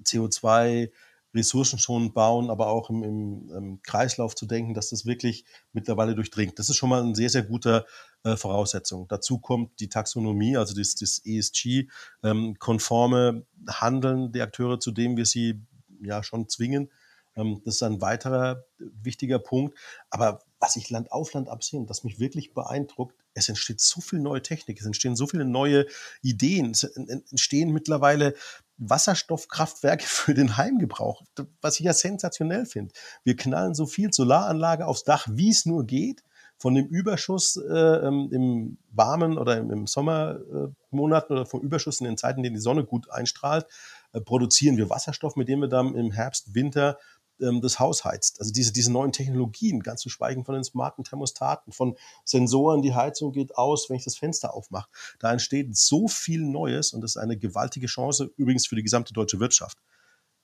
CO2, 0.04 0.90
ressourcenschonend 1.34 2.14
bauen, 2.14 2.50
aber 2.50 2.68
auch 2.68 2.90
im, 2.90 3.02
im, 3.02 3.50
im, 3.50 3.82
Kreislauf 3.82 4.34
zu 4.34 4.46
denken, 4.46 4.74
dass 4.74 4.90
das 4.90 5.06
wirklich 5.06 5.44
mittlerweile 5.72 6.14
durchdringt. 6.14 6.58
Das 6.58 6.68
ist 6.68 6.76
schon 6.76 6.90
mal 6.90 7.02
eine 7.02 7.14
sehr, 7.14 7.30
sehr 7.30 7.42
gute 7.42 7.86
äh, 8.24 8.36
Voraussetzung. 8.36 9.06
Dazu 9.08 9.38
kommt 9.38 9.80
die 9.80 9.88
Taxonomie, 9.88 10.56
also 10.56 10.74
das, 10.74 10.94
das 10.96 11.22
ESG-konforme 11.24 13.28
ähm, 13.28 13.46
Handeln 13.68 14.32
der 14.32 14.44
Akteure, 14.44 14.80
zu 14.80 14.90
dem 14.90 15.16
wir 15.16 15.26
sie 15.26 15.62
ja 16.02 16.22
schon 16.22 16.48
zwingen, 16.48 16.90
Ähm, 17.36 17.60
das 17.64 17.76
ist 17.76 17.82
ein 17.82 18.00
weiterer 18.00 18.64
wichtiger 18.78 19.38
Punkt. 19.38 19.78
Aber 20.10 20.42
was 20.58 20.76
ich 20.76 20.90
Land 20.90 21.12
auf 21.12 21.32
Land 21.32 21.48
absehe, 21.48 21.84
das 21.86 22.04
mich 22.04 22.18
wirklich 22.18 22.54
beeindruckt, 22.54 23.14
es 23.34 23.48
entsteht 23.48 23.80
so 23.80 24.00
viel 24.00 24.18
neue 24.18 24.42
Technik, 24.42 24.80
es 24.80 24.86
entstehen 24.86 25.16
so 25.16 25.26
viele 25.26 25.44
neue 25.44 25.86
Ideen, 26.22 26.72
es 26.72 26.82
entstehen 26.82 27.72
mittlerweile 27.72 28.34
Wasserstoffkraftwerke 28.80 30.04
für 30.06 30.34
den 30.34 30.56
Heimgebrauch, 30.56 31.22
was 31.60 31.78
ich 31.78 31.86
ja 31.86 31.92
sensationell 31.92 32.66
finde. 32.66 32.92
Wir 33.22 33.36
knallen 33.36 33.74
so 33.74 33.86
viel 33.86 34.12
Solaranlage 34.12 34.86
aufs 34.86 35.04
Dach, 35.04 35.26
wie 35.30 35.50
es 35.50 35.66
nur 35.66 35.86
geht. 35.86 36.24
Von 36.58 36.74
dem 36.74 36.88
Überschuss 36.88 37.56
äh, 37.56 37.72
ähm, 37.72 38.28
im 38.32 38.78
warmen 38.90 39.38
oder 39.38 39.56
im, 39.56 39.70
im 39.70 39.86
Sommermonaten 39.86 41.34
äh, 41.34 41.40
oder 41.40 41.46
vom 41.46 41.62
Überschuss 41.62 42.00
in 42.00 42.04
den 42.04 42.18
Zeiten, 42.18 42.40
in 42.40 42.42
denen 42.42 42.56
die 42.56 42.60
Sonne 42.60 42.84
gut 42.84 43.10
einstrahlt, 43.10 43.66
äh, 44.12 44.20
produzieren 44.20 44.76
wir 44.76 44.90
Wasserstoff, 44.90 45.36
mit 45.36 45.48
dem 45.48 45.60
wir 45.60 45.68
dann 45.68 45.94
im 45.94 46.10
Herbst, 46.10 46.54
Winter 46.54 46.98
ähm, 47.40 47.60
das 47.60 47.78
Haus 47.78 48.04
heizt. 48.04 48.40
Also 48.40 48.52
diese, 48.52 48.72
diese 48.72 48.92
neuen 48.92 49.12
Technologien, 49.12 49.80
ganz 49.80 50.00
zu 50.00 50.08
schweigen 50.08 50.44
von 50.44 50.54
den 50.54 50.64
smarten 50.64 51.04
Thermostaten, 51.04 51.72
von 51.72 51.96
Sensoren, 52.24 52.82
die 52.82 52.94
Heizung 52.94 53.32
geht 53.32 53.56
aus, 53.56 53.88
wenn 53.88 53.96
ich 53.96 54.04
das 54.04 54.16
Fenster 54.16 54.54
aufmache. 54.54 54.88
Da 55.18 55.32
entsteht 55.32 55.76
so 55.76 56.08
viel 56.08 56.42
Neues 56.42 56.92
und 56.92 57.00
das 57.00 57.12
ist 57.12 57.16
eine 57.16 57.36
gewaltige 57.36 57.86
Chance 57.86 58.30
übrigens 58.36 58.66
für 58.66 58.76
die 58.76 58.82
gesamte 58.82 59.12
deutsche 59.12 59.40
Wirtschaft. 59.40 59.78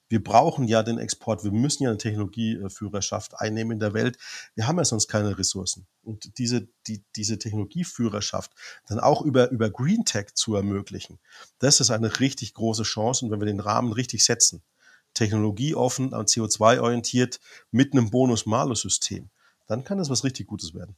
Wir 0.09 0.23
brauchen 0.23 0.69
ja 0.69 0.83
den 0.85 0.99
Export, 0.99 1.43
wir 1.43 1.50
müssen 1.50 1.83
ja 1.83 1.88
eine 1.91 1.99
Technologieführerschaft 1.99 3.41
einnehmen 3.41 3.73
in 3.73 3.81
der 3.81 3.93
Welt. 3.93 4.19
Wir 4.55 4.69
haben 4.69 4.79
ja 4.79 4.85
sonst 4.85 5.09
keine 5.09 5.37
Ressourcen. 5.37 5.88
Und 6.03 6.38
diese, 6.38 6.69
die, 6.87 7.03
diese 7.17 7.38
Technologieführerschaft 7.38 8.53
dann 8.87 9.00
auch 9.00 9.23
über, 9.23 9.50
über 9.50 9.69
Green 9.69 10.05
Tech 10.05 10.35
zu 10.35 10.55
ermöglichen, 10.55 11.19
das 11.59 11.81
ist 11.81 11.91
eine 11.91 12.21
richtig 12.21 12.55
große 12.55 12.85
Chance. 12.85 13.25
Und 13.25 13.33
wenn 13.33 13.41
wir 13.41 13.47
den 13.47 13.59
Rahmen 13.59 13.93
richtig 13.93 14.25
setzen, 14.25 14.62
technologieoffen 15.16 16.12
und 16.12 16.28
CO2-orientiert 16.28 17.40
mit 17.70 17.92
einem 17.92 18.11
Bonus-Malus-System, 18.11 19.30
dann 19.66 19.85
kann 19.85 19.99
das 19.99 20.11
was 20.11 20.25
richtig 20.25 20.46
Gutes 20.46 20.75
werden. 20.75 20.96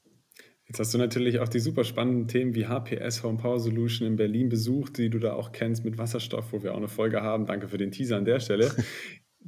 Jetzt 0.67 0.81
hast 0.81 0.93
du 0.93 0.99
natürlich 0.99 1.39
auch 1.41 1.49
die 1.49 1.61
super 1.61 1.83
spannenden 1.83 2.29
Themen 2.29 2.55
wie 2.55 2.67
HPS 2.67 3.23
Home 3.23 3.39
Power 3.39 3.59
Solution 3.59 4.07
in 4.07 4.17
Berlin 4.17 4.51
besucht, 4.51 4.99
die 4.99 5.09
du 5.09 5.19
da 5.19 5.33
auch 5.33 5.53
kennst 5.53 5.83
mit 5.83 5.97
Wasserstoff, 5.97 6.53
wo 6.53 6.63
wir 6.63 6.73
auch 6.73 6.77
eine 6.77 6.89
Folge 6.89 7.23
haben. 7.23 7.47
Danke 7.47 7.69
für 7.69 7.79
den 7.79 7.91
Teaser 7.91 8.19
an 8.19 8.27
der 8.27 8.39
Stelle. 8.39 8.71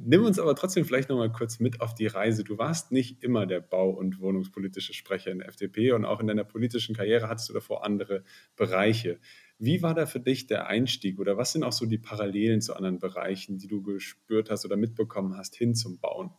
Nimm 0.03 0.25
uns 0.25 0.39
aber 0.39 0.55
trotzdem 0.55 0.83
vielleicht 0.83 1.09
nochmal 1.09 1.31
kurz 1.31 1.59
mit 1.59 1.79
auf 1.79 1.93
die 1.93 2.07
Reise. 2.07 2.43
Du 2.43 2.57
warst 2.57 2.91
nicht 2.91 3.23
immer 3.23 3.45
der 3.45 3.59
bau- 3.59 3.91
und 3.91 4.19
wohnungspolitische 4.19 4.93
Sprecher 4.93 5.31
in 5.31 5.39
der 5.39 5.49
FDP 5.49 5.91
und 5.91 6.05
auch 6.05 6.21
in 6.21 6.27
deiner 6.27 6.43
politischen 6.43 6.95
Karriere 6.95 7.29
hattest 7.29 7.49
du 7.49 7.53
davor 7.53 7.85
andere 7.85 8.23
Bereiche. 8.55 9.19
Wie 9.63 9.83
war 9.83 9.93
da 9.93 10.07
für 10.07 10.19
dich 10.19 10.47
der 10.47 10.65
Einstieg 10.65 11.19
oder 11.19 11.37
was 11.37 11.51
sind 11.51 11.63
auch 11.63 11.71
so 11.71 11.85
die 11.85 11.99
Parallelen 11.99 12.61
zu 12.61 12.75
anderen 12.75 12.97
Bereichen, 12.97 13.59
die 13.59 13.67
du 13.67 13.83
gespürt 13.83 14.49
hast 14.49 14.65
oder 14.65 14.75
mitbekommen 14.75 15.37
hast 15.37 15.55
hin 15.55 15.75
zum 15.75 15.99
Bauen? 15.99 16.31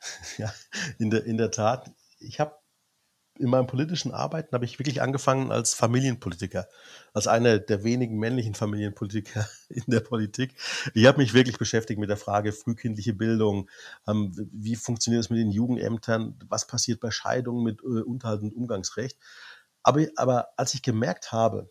Ja, 0.38 0.54
in 0.98 1.10
der, 1.10 1.24
in 1.24 1.36
der 1.36 1.50
Tat. 1.50 1.90
Ich 2.20 2.40
habe 2.40 2.54
in 3.38 3.50
meinem 3.50 3.66
politischen 3.66 4.12
Arbeiten 4.12 4.54
habe 4.54 4.64
ich 4.64 4.78
wirklich 4.78 5.02
angefangen 5.02 5.52
als 5.52 5.74
Familienpolitiker, 5.74 6.68
als 7.12 7.26
einer 7.26 7.58
der 7.58 7.84
wenigen 7.84 8.18
männlichen 8.18 8.54
Familienpolitiker 8.54 9.46
in 9.68 9.84
der 9.86 10.00
Politik. 10.00 10.54
Ich 10.94 11.04
habe 11.04 11.18
mich 11.18 11.34
wirklich 11.34 11.58
beschäftigt 11.58 12.00
mit 12.00 12.08
der 12.08 12.16
Frage 12.16 12.52
frühkindliche 12.52 13.12
Bildung, 13.12 13.68
ähm, 14.06 14.32
wie 14.52 14.76
funktioniert 14.76 15.22
es 15.22 15.28
mit 15.28 15.38
den 15.38 15.50
Jugendämtern, 15.50 16.38
was 16.48 16.66
passiert 16.66 17.00
bei 17.00 17.10
Scheidungen 17.10 17.62
mit 17.62 17.82
äh, 17.82 18.02
Unterhalt 18.02 18.40
und 18.40 18.54
Umgangsrecht. 18.54 19.18
Aber, 19.82 20.06
aber 20.16 20.48
als 20.56 20.72
ich 20.72 20.82
gemerkt 20.82 21.30
habe, 21.30 21.70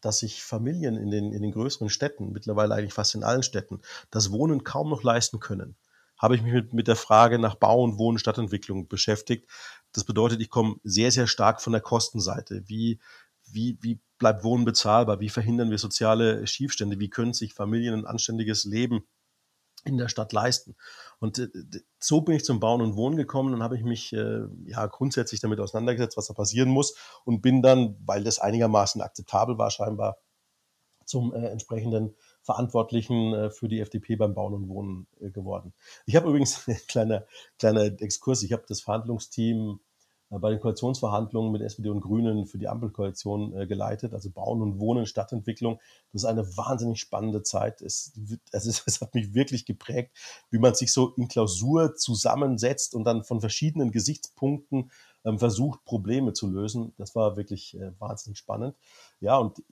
dass 0.00 0.18
sich 0.18 0.42
Familien 0.42 0.96
in 0.96 1.10
den, 1.10 1.32
in 1.32 1.42
den 1.42 1.52
größeren 1.52 1.90
Städten, 1.90 2.32
mittlerweile 2.32 2.74
eigentlich 2.74 2.94
fast 2.94 3.14
in 3.14 3.24
allen 3.24 3.42
Städten, 3.42 3.80
das 4.10 4.30
Wohnen 4.30 4.64
kaum 4.64 4.90
noch 4.90 5.02
leisten 5.02 5.40
können, 5.40 5.76
habe 6.18 6.36
ich 6.36 6.42
mich 6.42 6.52
mit, 6.52 6.72
mit 6.74 6.88
der 6.88 6.96
Frage 6.96 7.38
nach 7.38 7.54
Bau 7.54 7.82
und 7.82 7.98
Wohnen, 7.98 8.18
Stadtentwicklung 8.18 8.88
beschäftigt. 8.88 9.48
Das 9.92 10.04
bedeutet, 10.04 10.40
ich 10.40 10.50
komme 10.50 10.76
sehr, 10.84 11.10
sehr 11.10 11.26
stark 11.26 11.62
von 11.62 11.72
der 11.72 11.80
Kostenseite. 11.80 12.62
Wie, 12.66 13.00
wie, 13.50 13.78
wie 13.80 14.00
bleibt 14.18 14.44
Wohnen 14.44 14.66
bezahlbar? 14.66 15.20
Wie 15.20 15.30
verhindern 15.30 15.70
wir 15.70 15.78
soziale 15.78 16.46
Schiefstände? 16.46 16.98
Wie 17.00 17.08
können 17.08 17.32
sich 17.32 17.54
Familien 17.54 17.94
ein 17.94 18.06
anständiges 18.06 18.64
Leben 18.64 19.04
in 19.84 19.96
der 19.96 20.08
Stadt 20.08 20.32
leisten. 20.32 20.76
Und 21.18 21.38
äh, 21.38 21.48
so 21.98 22.20
bin 22.20 22.36
ich 22.36 22.44
zum 22.44 22.60
Bauen 22.60 22.80
und 22.82 22.96
Wohnen 22.96 23.16
gekommen 23.16 23.54
und 23.54 23.62
habe 23.62 23.76
ich 23.76 23.84
mich 23.84 24.12
äh, 24.12 24.42
ja 24.64 24.86
grundsätzlich 24.86 25.40
damit 25.40 25.60
auseinandergesetzt, 25.60 26.16
was 26.16 26.26
da 26.26 26.34
passieren 26.34 26.70
muss 26.70 26.96
und 27.24 27.40
bin 27.40 27.62
dann, 27.62 27.96
weil 28.04 28.24
das 28.24 28.38
einigermaßen 28.38 29.00
akzeptabel 29.00 29.58
war, 29.58 29.70
scheinbar 29.70 30.18
zum 31.04 31.34
äh, 31.34 31.48
entsprechenden 31.48 32.14
Verantwortlichen 32.42 33.34
äh, 33.34 33.50
für 33.50 33.68
die 33.68 33.80
FDP 33.80 34.16
beim 34.16 34.34
Bauen 34.34 34.54
und 34.54 34.68
Wohnen 34.68 35.06
äh, 35.20 35.30
geworden. 35.30 35.74
Ich 36.06 36.16
habe 36.16 36.28
übrigens 36.28 36.64
kleiner 36.88 37.26
kleiner 37.58 37.84
Exkurs. 38.00 38.42
Ich 38.42 38.52
habe 38.52 38.64
das 38.68 38.80
Verhandlungsteam 38.80 39.80
bei 40.38 40.50
den 40.50 40.60
Koalitionsverhandlungen 40.60 41.50
mit 41.50 41.60
SPD 41.60 41.88
und 41.88 42.00
Grünen 42.00 42.46
für 42.46 42.58
die 42.58 42.68
Ampelkoalition 42.68 43.56
äh, 43.56 43.66
geleitet, 43.66 44.14
also 44.14 44.30
Bauen 44.30 44.62
und 44.62 44.78
Wohnen, 44.78 45.04
Stadtentwicklung. 45.04 45.80
Das 46.12 46.22
ist 46.22 46.28
eine 46.28 46.56
wahnsinnig 46.56 47.00
spannende 47.00 47.42
Zeit. 47.42 47.82
Es, 47.82 48.12
es, 48.52 48.66
ist, 48.66 48.82
es 48.86 49.00
hat 49.00 49.14
mich 49.14 49.34
wirklich 49.34 49.66
geprägt, 49.66 50.16
wie 50.50 50.58
man 50.58 50.74
sich 50.74 50.92
so 50.92 51.12
in 51.16 51.26
Klausur 51.26 51.96
zusammensetzt 51.96 52.94
und 52.94 53.04
dann 53.04 53.24
von 53.24 53.40
verschiedenen 53.40 53.90
Gesichtspunkten 53.90 54.92
ähm, 55.24 55.40
versucht, 55.40 55.84
Probleme 55.84 56.32
zu 56.32 56.46
lösen. 56.46 56.94
Das 56.96 57.16
war 57.16 57.36
wirklich 57.36 57.76
äh, 57.76 57.90
wahnsinnig 57.98 58.38
spannend. 58.38 58.76
Ja, 59.20 59.36
und 59.36 59.62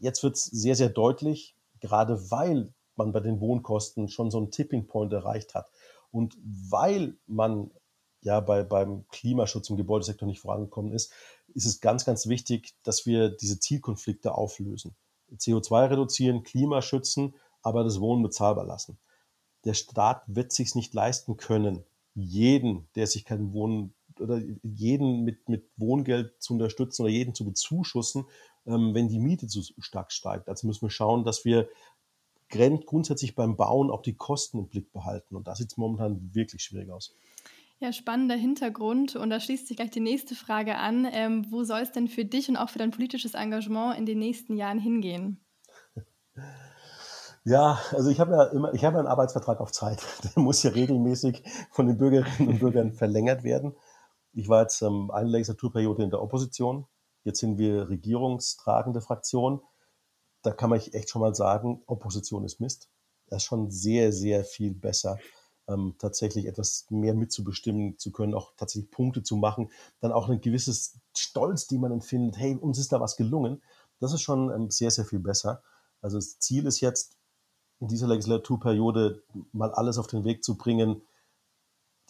jetzt 0.00 0.24
wird 0.24 0.34
es 0.34 0.44
sehr, 0.44 0.74
sehr 0.74 0.88
deutlich, 0.88 1.54
gerade 1.80 2.30
weil 2.32 2.72
man 2.96 3.12
bei 3.12 3.20
den 3.20 3.40
Wohnkosten 3.40 4.08
schon 4.08 4.32
so 4.32 4.38
einen 4.38 4.50
Tipping 4.50 4.88
Point 4.88 5.12
erreicht 5.12 5.54
hat 5.54 5.70
und 6.10 6.36
weil 6.42 7.16
man 7.26 7.70
ja 8.22 8.40
bei, 8.40 8.62
beim 8.62 9.06
Klimaschutz 9.08 9.70
im 9.70 9.76
Gebäudesektor 9.76 10.26
nicht 10.26 10.40
vorangekommen 10.40 10.92
ist, 10.92 11.12
ist 11.54 11.66
es 11.66 11.80
ganz, 11.80 12.04
ganz 12.04 12.26
wichtig, 12.26 12.74
dass 12.82 13.06
wir 13.06 13.30
diese 13.30 13.58
Zielkonflikte 13.58 14.34
auflösen. 14.34 14.94
CO2 15.36 15.90
reduzieren, 15.90 16.42
Klima 16.42 16.82
schützen, 16.82 17.34
aber 17.62 17.84
das 17.84 18.00
Wohnen 18.00 18.22
bezahlbar 18.22 18.64
lassen. 18.64 18.98
Der 19.64 19.74
Staat 19.74 20.22
wird 20.26 20.52
sich 20.52 20.74
nicht 20.74 20.94
leisten 20.94 21.36
können, 21.36 21.84
jeden, 22.14 22.88
der 22.94 23.06
sich 23.06 23.24
kein 23.24 23.52
Wohnen 23.52 23.94
oder 24.18 24.40
jeden 24.62 25.22
mit, 25.22 25.48
mit 25.48 25.64
Wohngeld 25.76 26.34
zu 26.42 26.54
unterstützen 26.54 27.02
oder 27.02 27.10
jeden 27.10 27.34
zu 27.34 27.44
bezuschussen, 27.44 28.26
ähm, 28.66 28.94
wenn 28.94 29.08
die 29.08 29.18
Miete 29.18 29.46
zu 29.46 29.62
stark 29.78 30.12
steigt. 30.12 30.48
Also 30.48 30.66
müssen 30.66 30.82
wir 30.82 30.90
schauen, 30.90 31.24
dass 31.24 31.44
wir 31.44 31.68
grundsätzlich 32.48 33.34
beim 33.34 33.56
Bauen 33.56 33.90
auch 33.90 34.02
die 34.02 34.16
Kosten 34.16 34.58
im 34.58 34.68
Blick 34.68 34.92
behalten. 34.92 35.36
Und 35.36 35.46
da 35.46 35.54
sieht 35.54 35.76
momentan 35.78 36.34
wirklich 36.34 36.62
schwierig 36.62 36.90
aus. 36.90 37.14
Ja, 37.82 37.94
spannender 37.94 38.34
Hintergrund. 38.34 39.16
Und 39.16 39.30
da 39.30 39.40
schließt 39.40 39.66
sich 39.66 39.78
gleich 39.78 39.90
die 39.90 40.00
nächste 40.00 40.34
Frage 40.34 40.76
an. 40.76 41.08
Ähm, 41.10 41.46
wo 41.50 41.64
soll 41.64 41.80
es 41.80 41.90
denn 41.90 42.08
für 42.08 42.26
dich 42.26 42.50
und 42.50 42.58
auch 42.58 42.68
für 42.68 42.78
dein 42.78 42.90
politisches 42.90 43.32
Engagement 43.32 43.96
in 43.96 44.04
den 44.04 44.18
nächsten 44.18 44.54
Jahren 44.54 44.78
hingehen? 44.78 45.42
Ja, 47.44 47.80
also 47.92 48.10
ich 48.10 48.20
habe 48.20 48.32
ja 48.32 48.44
immer, 48.44 48.74
ich 48.74 48.84
habe 48.84 48.98
einen 48.98 49.08
Arbeitsvertrag 49.08 49.60
auf 49.60 49.72
Zeit. 49.72 50.04
Der 50.36 50.42
muss 50.42 50.62
ja 50.62 50.72
regelmäßig 50.72 51.42
von 51.70 51.86
den 51.86 51.96
Bürgerinnen 51.96 52.50
und 52.50 52.58
Bürgern 52.58 52.92
verlängert 52.92 53.44
werden. 53.44 53.74
Ich 54.34 54.50
war 54.50 54.60
jetzt 54.60 54.82
ähm, 54.82 55.10
eine 55.10 55.30
Legislaturperiode 55.30 56.02
in 56.02 56.10
der 56.10 56.20
Opposition. 56.20 56.86
Jetzt 57.24 57.40
sind 57.40 57.56
wir 57.56 57.88
regierungstragende 57.88 59.00
Fraktion. 59.00 59.62
Da 60.42 60.52
kann 60.52 60.68
man 60.68 60.80
echt 60.80 61.08
schon 61.08 61.22
mal 61.22 61.34
sagen, 61.34 61.82
Opposition 61.86 62.44
ist 62.44 62.60
Mist. 62.60 62.90
Das 63.28 63.38
ist 63.38 63.44
schon 63.44 63.70
sehr, 63.70 64.12
sehr 64.12 64.44
viel 64.44 64.74
besser 64.74 65.16
ähm, 65.70 65.94
tatsächlich 65.98 66.46
etwas 66.46 66.86
mehr 66.90 67.14
mitzubestimmen 67.14 67.98
zu 67.98 68.12
können, 68.12 68.34
auch 68.34 68.52
tatsächlich 68.56 68.90
Punkte 68.90 69.22
zu 69.22 69.36
machen, 69.36 69.70
dann 70.00 70.12
auch 70.12 70.28
ein 70.28 70.40
gewisses 70.40 70.98
Stolz, 71.16 71.66
die 71.66 71.78
man 71.78 71.92
empfindet, 71.92 72.38
hey, 72.38 72.56
uns 72.56 72.78
ist 72.78 72.92
da 72.92 73.00
was 73.00 73.16
gelungen. 73.16 73.62
Das 74.00 74.12
ist 74.12 74.22
schon 74.22 74.50
ähm, 74.52 74.70
sehr, 74.70 74.90
sehr 74.90 75.04
viel 75.04 75.20
besser. 75.20 75.62
Also 76.02 76.16
das 76.18 76.38
Ziel 76.38 76.66
ist 76.66 76.80
jetzt, 76.80 77.16
in 77.80 77.88
dieser 77.88 78.08
Legislaturperiode 78.08 79.22
mal 79.52 79.72
alles 79.72 79.96
auf 79.96 80.06
den 80.06 80.24
Weg 80.24 80.44
zu 80.44 80.56
bringen, 80.56 81.02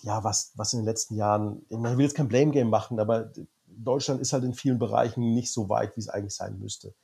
ja, 0.03 0.25
was, 0.25 0.53
was 0.57 0.73
in 0.73 0.81
den 0.81 0.87
letzten 0.87 1.15
Jahren, 1.15 1.65
man 1.69 1.97
will 1.97 2.05
jetzt 2.05 2.17
kein 2.17 2.29
Blame 2.29 2.51
Game 2.51 2.71
machen, 2.71 2.99
aber 2.99 3.33
Deutschland 3.67 4.21
ist 4.21 4.33
halt 4.33 4.45
in 4.45 4.55
vielen 4.55 4.79
Bereichen 4.79 5.35
nicht 5.35 5.53
so 5.53 5.69
weit, 5.69 5.97
wie 5.97 6.01
es 6.01 6.09
eigentlich 6.09 6.35
sein 6.35 6.59
müsste. 6.59 6.95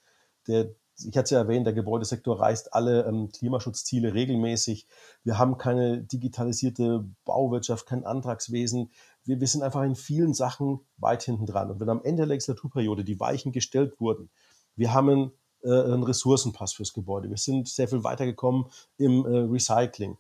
Der, 0.49 0.71
ich 0.99 1.17
hatte 1.17 1.25
es 1.25 1.31
ja 1.31 1.39
erwähnt, 1.39 1.67
der 1.67 1.75
Gebäudesektor 1.75 2.41
reißt 2.41 2.73
alle 2.73 3.05
ähm, 3.05 3.31
Klimaschutzziele 3.31 4.15
regelmäßig. 4.15 4.87
Wir 5.25 5.39
haben 5.39 5.59
keine 5.59 6.03
digitalisierte 6.03 7.05
Bauwirtschaft, 7.25 7.87
kein 7.87 8.05
Antragswesen. 8.05 8.91
Wir, 9.25 9.41
wir 9.41 9.47
sind 9.47 9.63
einfach 9.63 9.83
in 9.83 9.95
vielen 9.95 10.33
Sachen 10.33 10.81
weit 10.97 11.23
hinten 11.23 11.47
dran. 11.47 11.71
Und 11.71 11.81
wenn 11.81 11.91
am 11.91 12.03
Ende 12.03 12.23
der 12.23 12.29
Legislaturperiode 12.29 13.05
die 13.05 13.21
Weichen 13.21 13.53
gestellt 13.53 14.01
wurden, 14.01 14.31
wir 14.75 14.95
haben 14.95 15.11
einen, 15.11 15.33
äh, 15.63 15.93
einen 15.93 16.03
Ressourcenpass 16.03 16.73
fürs 16.73 16.93
Gebäude, 16.93 17.29
wir 17.29 17.37
sind 17.37 17.69
sehr 17.69 17.89
viel 17.89 18.03
weitergekommen 18.05 18.67
im 18.97 19.27
äh, 19.27 19.39
Recycling. 19.51 20.17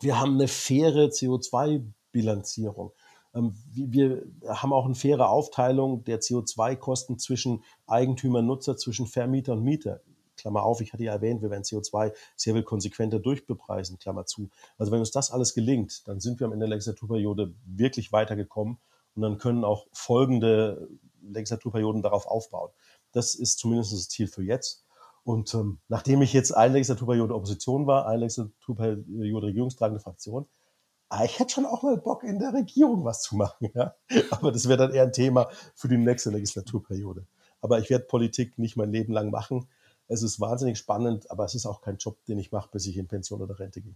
Wir 0.00 0.18
haben 0.18 0.34
eine 0.34 0.48
faire 0.48 1.10
CO2-Bilanzierung. 1.10 2.92
Ähm, 3.34 3.54
wir 3.72 4.24
haben 4.46 4.72
auch 4.72 4.84
eine 4.84 4.94
faire 4.94 5.28
Aufteilung 5.28 6.04
der 6.04 6.20
CO2-Kosten 6.20 7.18
zwischen 7.18 7.62
Eigentümer, 7.86 8.42
Nutzer, 8.42 8.76
zwischen 8.76 9.06
Vermieter 9.06 9.52
und 9.52 9.62
Mieter. 9.62 10.00
Klammer 10.36 10.62
auf, 10.64 10.80
ich 10.80 10.92
hatte 10.92 11.04
ja 11.04 11.12
erwähnt, 11.12 11.42
wir 11.42 11.50
werden 11.50 11.62
CO2 11.62 12.12
sehr 12.36 12.54
viel 12.54 12.62
konsequenter 12.62 13.20
durchbepreisen, 13.20 13.98
Klammer 13.98 14.26
zu. 14.26 14.50
Also 14.78 14.90
wenn 14.90 14.98
uns 14.98 15.10
das 15.10 15.30
alles 15.30 15.54
gelingt, 15.54 16.06
dann 16.08 16.20
sind 16.20 16.40
wir 16.40 16.46
am 16.46 16.52
Ende 16.52 16.64
der 16.64 16.70
Legislaturperiode 16.70 17.54
wirklich 17.64 18.12
weitergekommen 18.12 18.78
und 19.14 19.22
dann 19.22 19.38
können 19.38 19.64
auch 19.64 19.86
folgende 19.92 20.88
Legislaturperioden 21.22 22.02
darauf 22.02 22.26
aufbauen. 22.26 22.70
Das 23.12 23.34
ist 23.34 23.58
zumindest 23.58 23.92
das 23.92 24.08
Ziel 24.08 24.26
für 24.26 24.42
jetzt. 24.42 24.84
Und 25.24 25.54
ähm, 25.54 25.78
nachdem 25.88 26.22
ich 26.22 26.32
jetzt 26.32 26.52
eine 26.52 26.72
Legislaturperiode 26.72 27.34
Opposition 27.34 27.86
war, 27.86 28.06
eine 28.06 28.20
Legislaturperiode 28.20 29.46
regierungstragende 29.46 30.00
Fraktion, 30.00 30.46
ah, 31.12 31.24
ich 31.24 31.38
hätte 31.38 31.52
schon 31.52 31.66
auch 31.66 31.82
mal 31.82 31.96
Bock, 31.98 32.24
in 32.24 32.38
der 32.38 32.54
Regierung 32.54 33.04
was 33.04 33.22
zu 33.22 33.36
machen. 33.36 33.70
Ja? 33.74 33.94
Aber 34.30 34.50
das 34.50 34.66
wäre 34.68 34.78
dann 34.78 34.92
eher 34.92 35.02
ein 35.02 35.12
Thema 35.12 35.48
für 35.74 35.88
die 35.88 35.98
nächste 35.98 36.30
Legislaturperiode. 36.30 37.26
Aber 37.60 37.78
ich 37.78 37.90
werde 37.90 38.06
Politik 38.06 38.58
nicht 38.58 38.76
mein 38.76 38.90
Leben 38.90 39.12
lang 39.12 39.30
machen. 39.30 39.68
Es 40.08 40.22
ist 40.22 40.40
wahnsinnig 40.40 40.78
spannend, 40.78 41.30
aber 41.30 41.44
es 41.44 41.54
ist 41.54 41.66
auch 41.66 41.80
kein 41.80 41.98
Job, 41.98 42.24
den 42.24 42.38
ich 42.38 42.50
mache, 42.50 42.70
bis 42.72 42.86
ich 42.86 42.96
in 42.96 43.06
Pension 43.06 43.42
oder 43.42 43.58
Rente 43.58 43.80
gehe. 43.80 43.94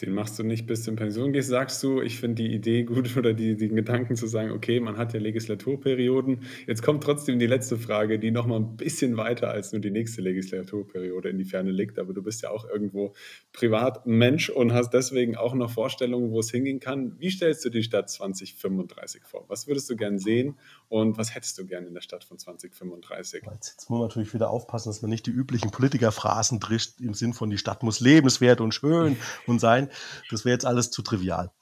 Den 0.00 0.14
machst 0.14 0.38
du 0.38 0.44
nicht 0.44 0.68
bis 0.68 0.86
in 0.86 0.94
Pension 0.94 1.32
gehst, 1.32 1.48
sagst 1.48 1.82
du, 1.82 2.00
ich 2.00 2.20
finde 2.20 2.44
die 2.44 2.54
Idee 2.54 2.84
gut 2.84 3.16
oder 3.16 3.34
die, 3.34 3.56
den 3.56 3.74
Gedanken 3.74 4.14
zu 4.14 4.28
sagen, 4.28 4.52
okay, 4.52 4.78
man 4.78 4.96
hat 4.96 5.12
ja 5.12 5.18
Legislaturperioden. 5.18 6.44
Jetzt 6.68 6.82
kommt 6.82 7.02
trotzdem 7.02 7.40
die 7.40 7.46
letzte 7.46 7.76
Frage, 7.76 8.20
die 8.20 8.30
nochmal 8.30 8.60
ein 8.60 8.76
bisschen 8.76 9.16
weiter 9.16 9.50
als 9.50 9.72
nur 9.72 9.80
die 9.80 9.90
nächste 9.90 10.22
Legislaturperiode 10.22 11.28
in 11.30 11.38
die 11.38 11.44
Ferne 11.44 11.72
liegt. 11.72 11.98
Aber 11.98 12.12
du 12.12 12.22
bist 12.22 12.42
ja 12.42 12.50
auch 12.50 12.68
irgendwo 12.68 13.14
privat 13.52 14.06
Mensch 14.06 14.50
und 14.50 14.72
hast 14.72 14.90
deswegen 14.90 15.36
auch 15.36 15.54
noch 15.54 15.70
Vorstellungen, 15.70 16.30
wo 16.30 16.38
es 16.38 16.50
hingehen 16.52 16.78
kann. 16.78 17.18
Wie 17.18 17.30
stellst 17.30 17.64
du 17.64 17.70
die 17.70 17.82
Stadt 17.82 18.08
2035 18.08 19.24
vor? 19.24 19.46
Was 19.48 19.66
würdest 19.66 19.90
du 19.90 19.96
gern 19.96 20.20
sehen 20.20 20.56
und 20.88 21.18
was 21.18 21.34
hättest 21.34 21.58
du 21.58 21.66
gern 21.66 21.86
in 21.86 21.94
der 21.94 22.02
Stadt 22.02 22.22
von 22.22 22.38
2035? 22.38 23.42
Jetzt 23.50 23.90
muss 23.90 23.98
man 23.98 24.08
natürlich 24.08 24.32
wieder 24.32 24.50
aufpassen, 24.50 24.90
dass 24.90 25.02
man 25.02 25.10
nicht 25.10 25.26
die 25.26 25.32
üblichen 25.32 25.72
Politikerphrasen 25.72 26.60
drischt 26.60 27.00
im 27.00 27.14
Sinn 27.14 27.32
von 27.32 27.50
die 27.50 27.58
Stadt 27.58 27.82
muss 27.82 27.98
lebenswert 27.98 28.60
und 28.60 28.72
schön 28.72 29.16
und 29.48 29.60
sein. 29.60 29.87
Das 30.30 30.44
wäre 30.44 30.54
jetzt 30.54 30.66
alles 30.66 30.90
zu 30.90 31.02
trivial. 31.02 31.52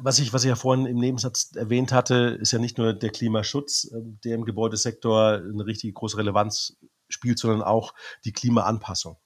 Was 0.00 0.18
ich, 0.18 0.32
was 0.32 0.44
ich 0.44 0.48
ja 0.48 0.56
vorhin 0.56 0.84
im 0.84 0.98
Nebensatz 0.98 1.52
erwähnt 1.54 1.92
hatte, 1.92 2.38
ist 2.40 2.52
ja 2.52 2.58
nicht 2.58 2.76
nur 2.76 2.92
der 2.92 3.10
Klimaschutz, 3.10 3.90
ähm, 3.92 4.18
der 4.22 4.34
im 4.34 4.44
Gebäudesektor 4.44 5.34
eine 5.34 5.64
richtig 5.64 5.94
große 5.94 6.18
Relevanz 6.18 6.76
spielt, 7.08 7.38
sondern 7.38 7.62
auch 7.62 7.94
die 8.24 8.32
Klimaanpassung. 8.32 9.16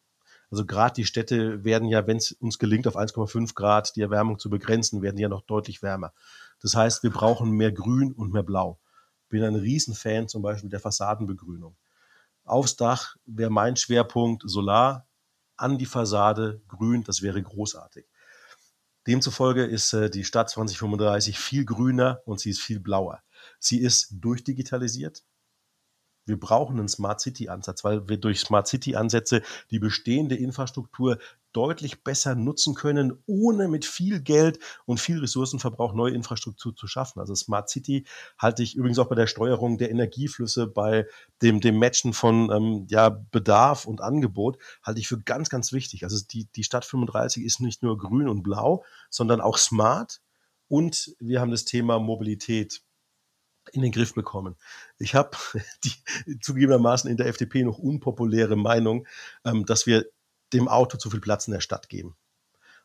Also 0.52 0.66
gerade 0.66 0.92
die 0.92 1.06
Städte 1.06 1.64
werden 1.64 1.88
ja, 1.88 2.06
wenn 2.06 2.18
es 2.18 2.32
uns 2.32 2.58
gelingt, 2.58 2.86
auf 2.86 2.96
1,5 2.96 3.54
Grad 3.54 3.96
die 3.96 4.02
Erwärmung 4.02 4.38
zu 4.38 4.50
begrenzen, 4.50 5.00
werden 5.00 5.16
ja 5.16 5.30
noch 5.30 5.40
deutlich 5.40 5.82
wärmer. 5.82 6.12
Das 6.60 6.76
heißt, 6.76 7.02
wir 7.02 7.10
brauchen 7.10 7.52
mehr 7.52 7.72
Grün 7.72 8.12
und 8.12 8.34
mehr 8.34 8.42
Blau. 8.42 8.78
Bin 9.30 9.42
ein 9.42 9.54
Riesenfan 9.54 10.28
zum 10.28 10.42
Beispiel 10.42 10.68
der 10.68 10.80
Fassadenbegrünung. 10.80 11.74
Aufs 12.44 12.76
Dach 12.76 13.16
wäre 13.24 13.50
mein 13.50 13.76
Schwerpunkt 13.76 14.42
Solar, 14.44 15.08
an 15.62 15.78
die 15.78 15.86
Fassade 15.86 16.62
grün, 16.68 17.04
das 17.04 17.22
wäre 17.22 17.42
großartig. 17.42 18.06
Demzufolge 19.06 19.64
ist 19.64 19.92
äh, 19.94 20.10
die 20.10 20.24
Stadt 20.24 20.50
2035 20.50 21.38
viel 21.38 21.64
grüner 21.64 22.20
und 22.24 22.40
sie 22.40 22.50
ist 22.50 22.60
viel 22.60 22.80
blauer. 22.80 23.22
Sie 23.58 23.80
ist 23.80 24.08
durchdigitalisiert, 24.12 25.24
wir 26.24 26.38
brauchen 26.38 26.78
einen 26.78 26.88
Smart 26.88 27.20
City 27.20 27.48
Ansatz, 27.48 27.82
weil 27.84 28.08
wir 28.08 28.16
durch 28.16 28.40
Smart 28.40 28.68
City 28.68 28.94
Ansätze 28.94 29.42
die 29.70 29.78
bestehende 29.78 30.36
Infrastruktur 30.36 31.18
deutlich 31.52 32.02
besser 32.02 32.34
nutzen 32.34 32.74
können, 32.74 33.22
ohne 33.26 33.68
mit 33.68 33.84
viel 33.84 34.20
Geld 34.20 34.58
und 34.86 35.00
viel 35.00 35.18
Ressourcenverbrauch 35.18 35.94
neue 35.94 36.14
Infrastruktur 36.14 36.74
zu 36.74 36.86
schaffen. 36.86 37.20
Also 37.20 37.34
Smart 37.34 37.68
City 37.68 38.04
halte 38.38 38.62
ich 38.62 38.74
übrigens 38.76 38.98
auch 38.98 39.08
bei 39.08 39.14
der 39.14 39.26
Steuerung 39.26 39.78
der 39.78 39.90
Energieflüsse, 39.90 40.66
bei 40.66 41.06
dem, 41.42 41.60
dem 41.60 41.78
Matchen 41.78 42.12
von 42.12 42.50
ähm, 42.50 42.86
ja, 42.88 43.08
Bedarf 43.08 43.86
und 43.86 44.00
Angebot, 44.00 44.58
halte 44.82 45.00
ich 45.00 45.08
für 45.08 45.20
ganz, 45.20 45.48
ganz 45.48 45.72
wichtig. 45.72 46.04
Also 46.04 46.24
die, 46.30 46.46
die 46.56 46.64
Stadt 46.64 46.84
35 46.84 47.44
ist 47.44 47.60
nicht 47.60 47.82
nur 47.82 47.98
grün 47.98 48.28
und 48.28 48.42
blau, 48.42 48.84
sondern 49.10 49.40
auch 49.40 49.58
smart. 49.58 50.20
Und 50.68 51.14
wir 51.20 51.40
haben 51.40 51.50
das 51.50 51.64
Thema 51.64 51.98
Mobilität 51.98 52.82
in 53.70 53.82
den 53.82 53.92
Griff 53.92 54.14
bekommen. 54.14 54.56
Ich 54.98 55.14
habe 55.14 55.36
die 55.84 55.92
zugegebenermaßen 56.40 57.10
in 57.10 57.16
der 57.16 57.26
FDP 57.26 57.62
noch 57.62 57.78
unpopuläre 57.78 58.56
Meinung, 58.56 59.06
ähm, 59.44 59.64
dass 59.66 59.86
wir 59.86 60.06
dem 60.52 60.68
Auto 60.68 60.98
zu 60.98 61.10
viel 61.10 61.20
Platz 61.20 61.46
in 61.46 61.52
der 61.52 61.60
Stadt 61.60 61.88
geben. 61.88 62.16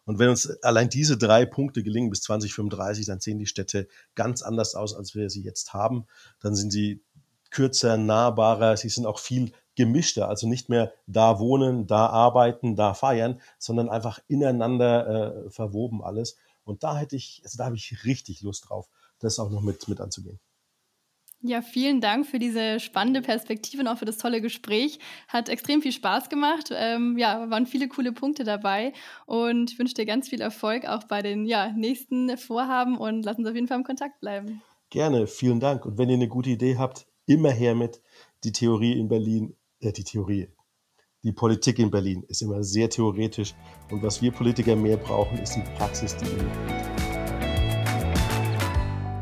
Und 0.06 0.20
wenn 0.20 0.30
uns 0.30 0.50
allein 0.64 0.90
diese 0.90 1.18
drei 1.18 1.46
Punkte 1.46 1.84
gelingen 1.84 2.10
bis 2.10 2.22
2035, 2.22 3.06
dann 3.06 3.20
sehen 3.20 3.40
die 3.40 3.46
Städte 3.46 3.90
ganz 4.16 4.42
anders 4.42 4.74
aus, 4.74 4.96
als 4.96 5.16
wir 5.16 5.30
sie 5.30 5.44
jetzt 5.44 5.74
haben. 5.74 6.06
Dann 6.40 6.56
sind 6.56 6.72
sie 6.72 7.04
kürzer, 7.50 7.98
nahbarer, 7.98 8.78
sie 8.78 8.90
sind 8.90 9.06
auch 9.06 9.20
viel 9.20 9.52
gemischter, 9.76 10.30
also 10.30 10.48
nicht 10.48 10.70
mehr 10.70 10.94
da 11.08 11.40
wohnen, 11.40 11.88
da 11.88 12.08
arbeiten, 12.08 12.76
da 12.76 12.94
feiern, 12.94 13.42
sondern 13.60 13.90
einfach 13.90 14.20
ineinander 14.28 15.46
äh, 15.46 15.50
verwoben 15.50 16.02
alles. 16.02 16.38
Und 16.64 16.84
da 16.84 16.98
hätte 16.98 17.16
ich, 17.16 17.42
also 17.44 17.58
da 17.58 17.66
habe 17.66 17.76
ich 17.76 18.04
richtig 18.06 18.42
Lust 18.42 18.70
drauf, 18.70 18.90
das 19.20 19.40
auch 19.40 19.50
noch 19.50 19.62
mit, 19.62 19.88
mit 19.88 20.02
anzugehen. 20.02 20.40
Ja, 21.42 21.62
vielen 21.62 22.02
Dank 22.02 22.26
für 22.26 22.40
diese 22.40 22.80
spannende 22.80 23.22
Perspektive 23.22 23.82
und 23.82 23.88
auch 23.88 24.00
für 24.00 24.06
das 24.06 24.18
tolle 24.18 24.42
Gespräch. 24.42 25.00
Hat 25.28 25.50
extrem 25.50 25.84
viel 25.84 25.92
Spaß 25.92 26.30
gemacht. 26.30 26.70
Ähm, 26.72 27.18
ja, 27.18 27.50
waren 27.52 27.68
viele 27.68 27.88
coole 27.88 28.12
Punkte 28.12 28.44
dabei 28.44 28.92
und 29.28 29.72
ich 29.72 29.78
wünsche 29.78 29.94
dir 29.94 30.06
ganz 30.06 30.30
viel 30.30 30.42
Erfolg 30.42 30.86
auch 30.88 31.04
bei 31.04 31.22
den 31.22 31.46
ja, 31.46 31.72
nächsten 31.72 32.36
Vorhaben 32.38 32.98
und 32.98 33.24
lass 33.24 33.38
uns 33.38 33.48
auf 33.48 33.54
jeden 33.54 33.68
Fall 33.68 33.78
im 33.78 33.84
Kontakt 33.84 34.20
bleiben. 34.20 34.62
Gerne, 34.90 35.28
vielen 35.28 35.60
Dank. 35.60 35.86
Und 35.86 35.98
wenn 35.98 36.10
ihr 36.10 36.16
eine 36.16 36.28
gute 36.28 36.50
Idee 36.50 36.78
habt, 36.78 37.06
immer 37.28 37.52
her 37.52 37.76
mit. 37.76 38.02
Die 38.44 38.52
Theorie 38.52 39.00
in 39.00 39.08
Berlin, 39.08 39.56
äh, 39.80 39.92
die 39.92 40.04
Theorie, 40.04 40.48
die 41.24 41.34
Politik 41.34 41.78
in 41.80 41.92
Berlin 41.92 42.24
ist 42.28 42.42
immer 42.42 42.64
sehr 42.64 42.90
theoretisch 42.90 43.54
und 43.92 44.02
was 44.02 44.22
wir 44.22 44.32
Politiker 44.32 44.76
mehr 44.76 44.98
brauchen, 44.98 45.38
ist 45.40 45.56
die 45.56 45.64
Praxis, 45.78 46.16
die 46.16 46.26
ihr 46.26 46.44
mitbringt. 46.44 46.97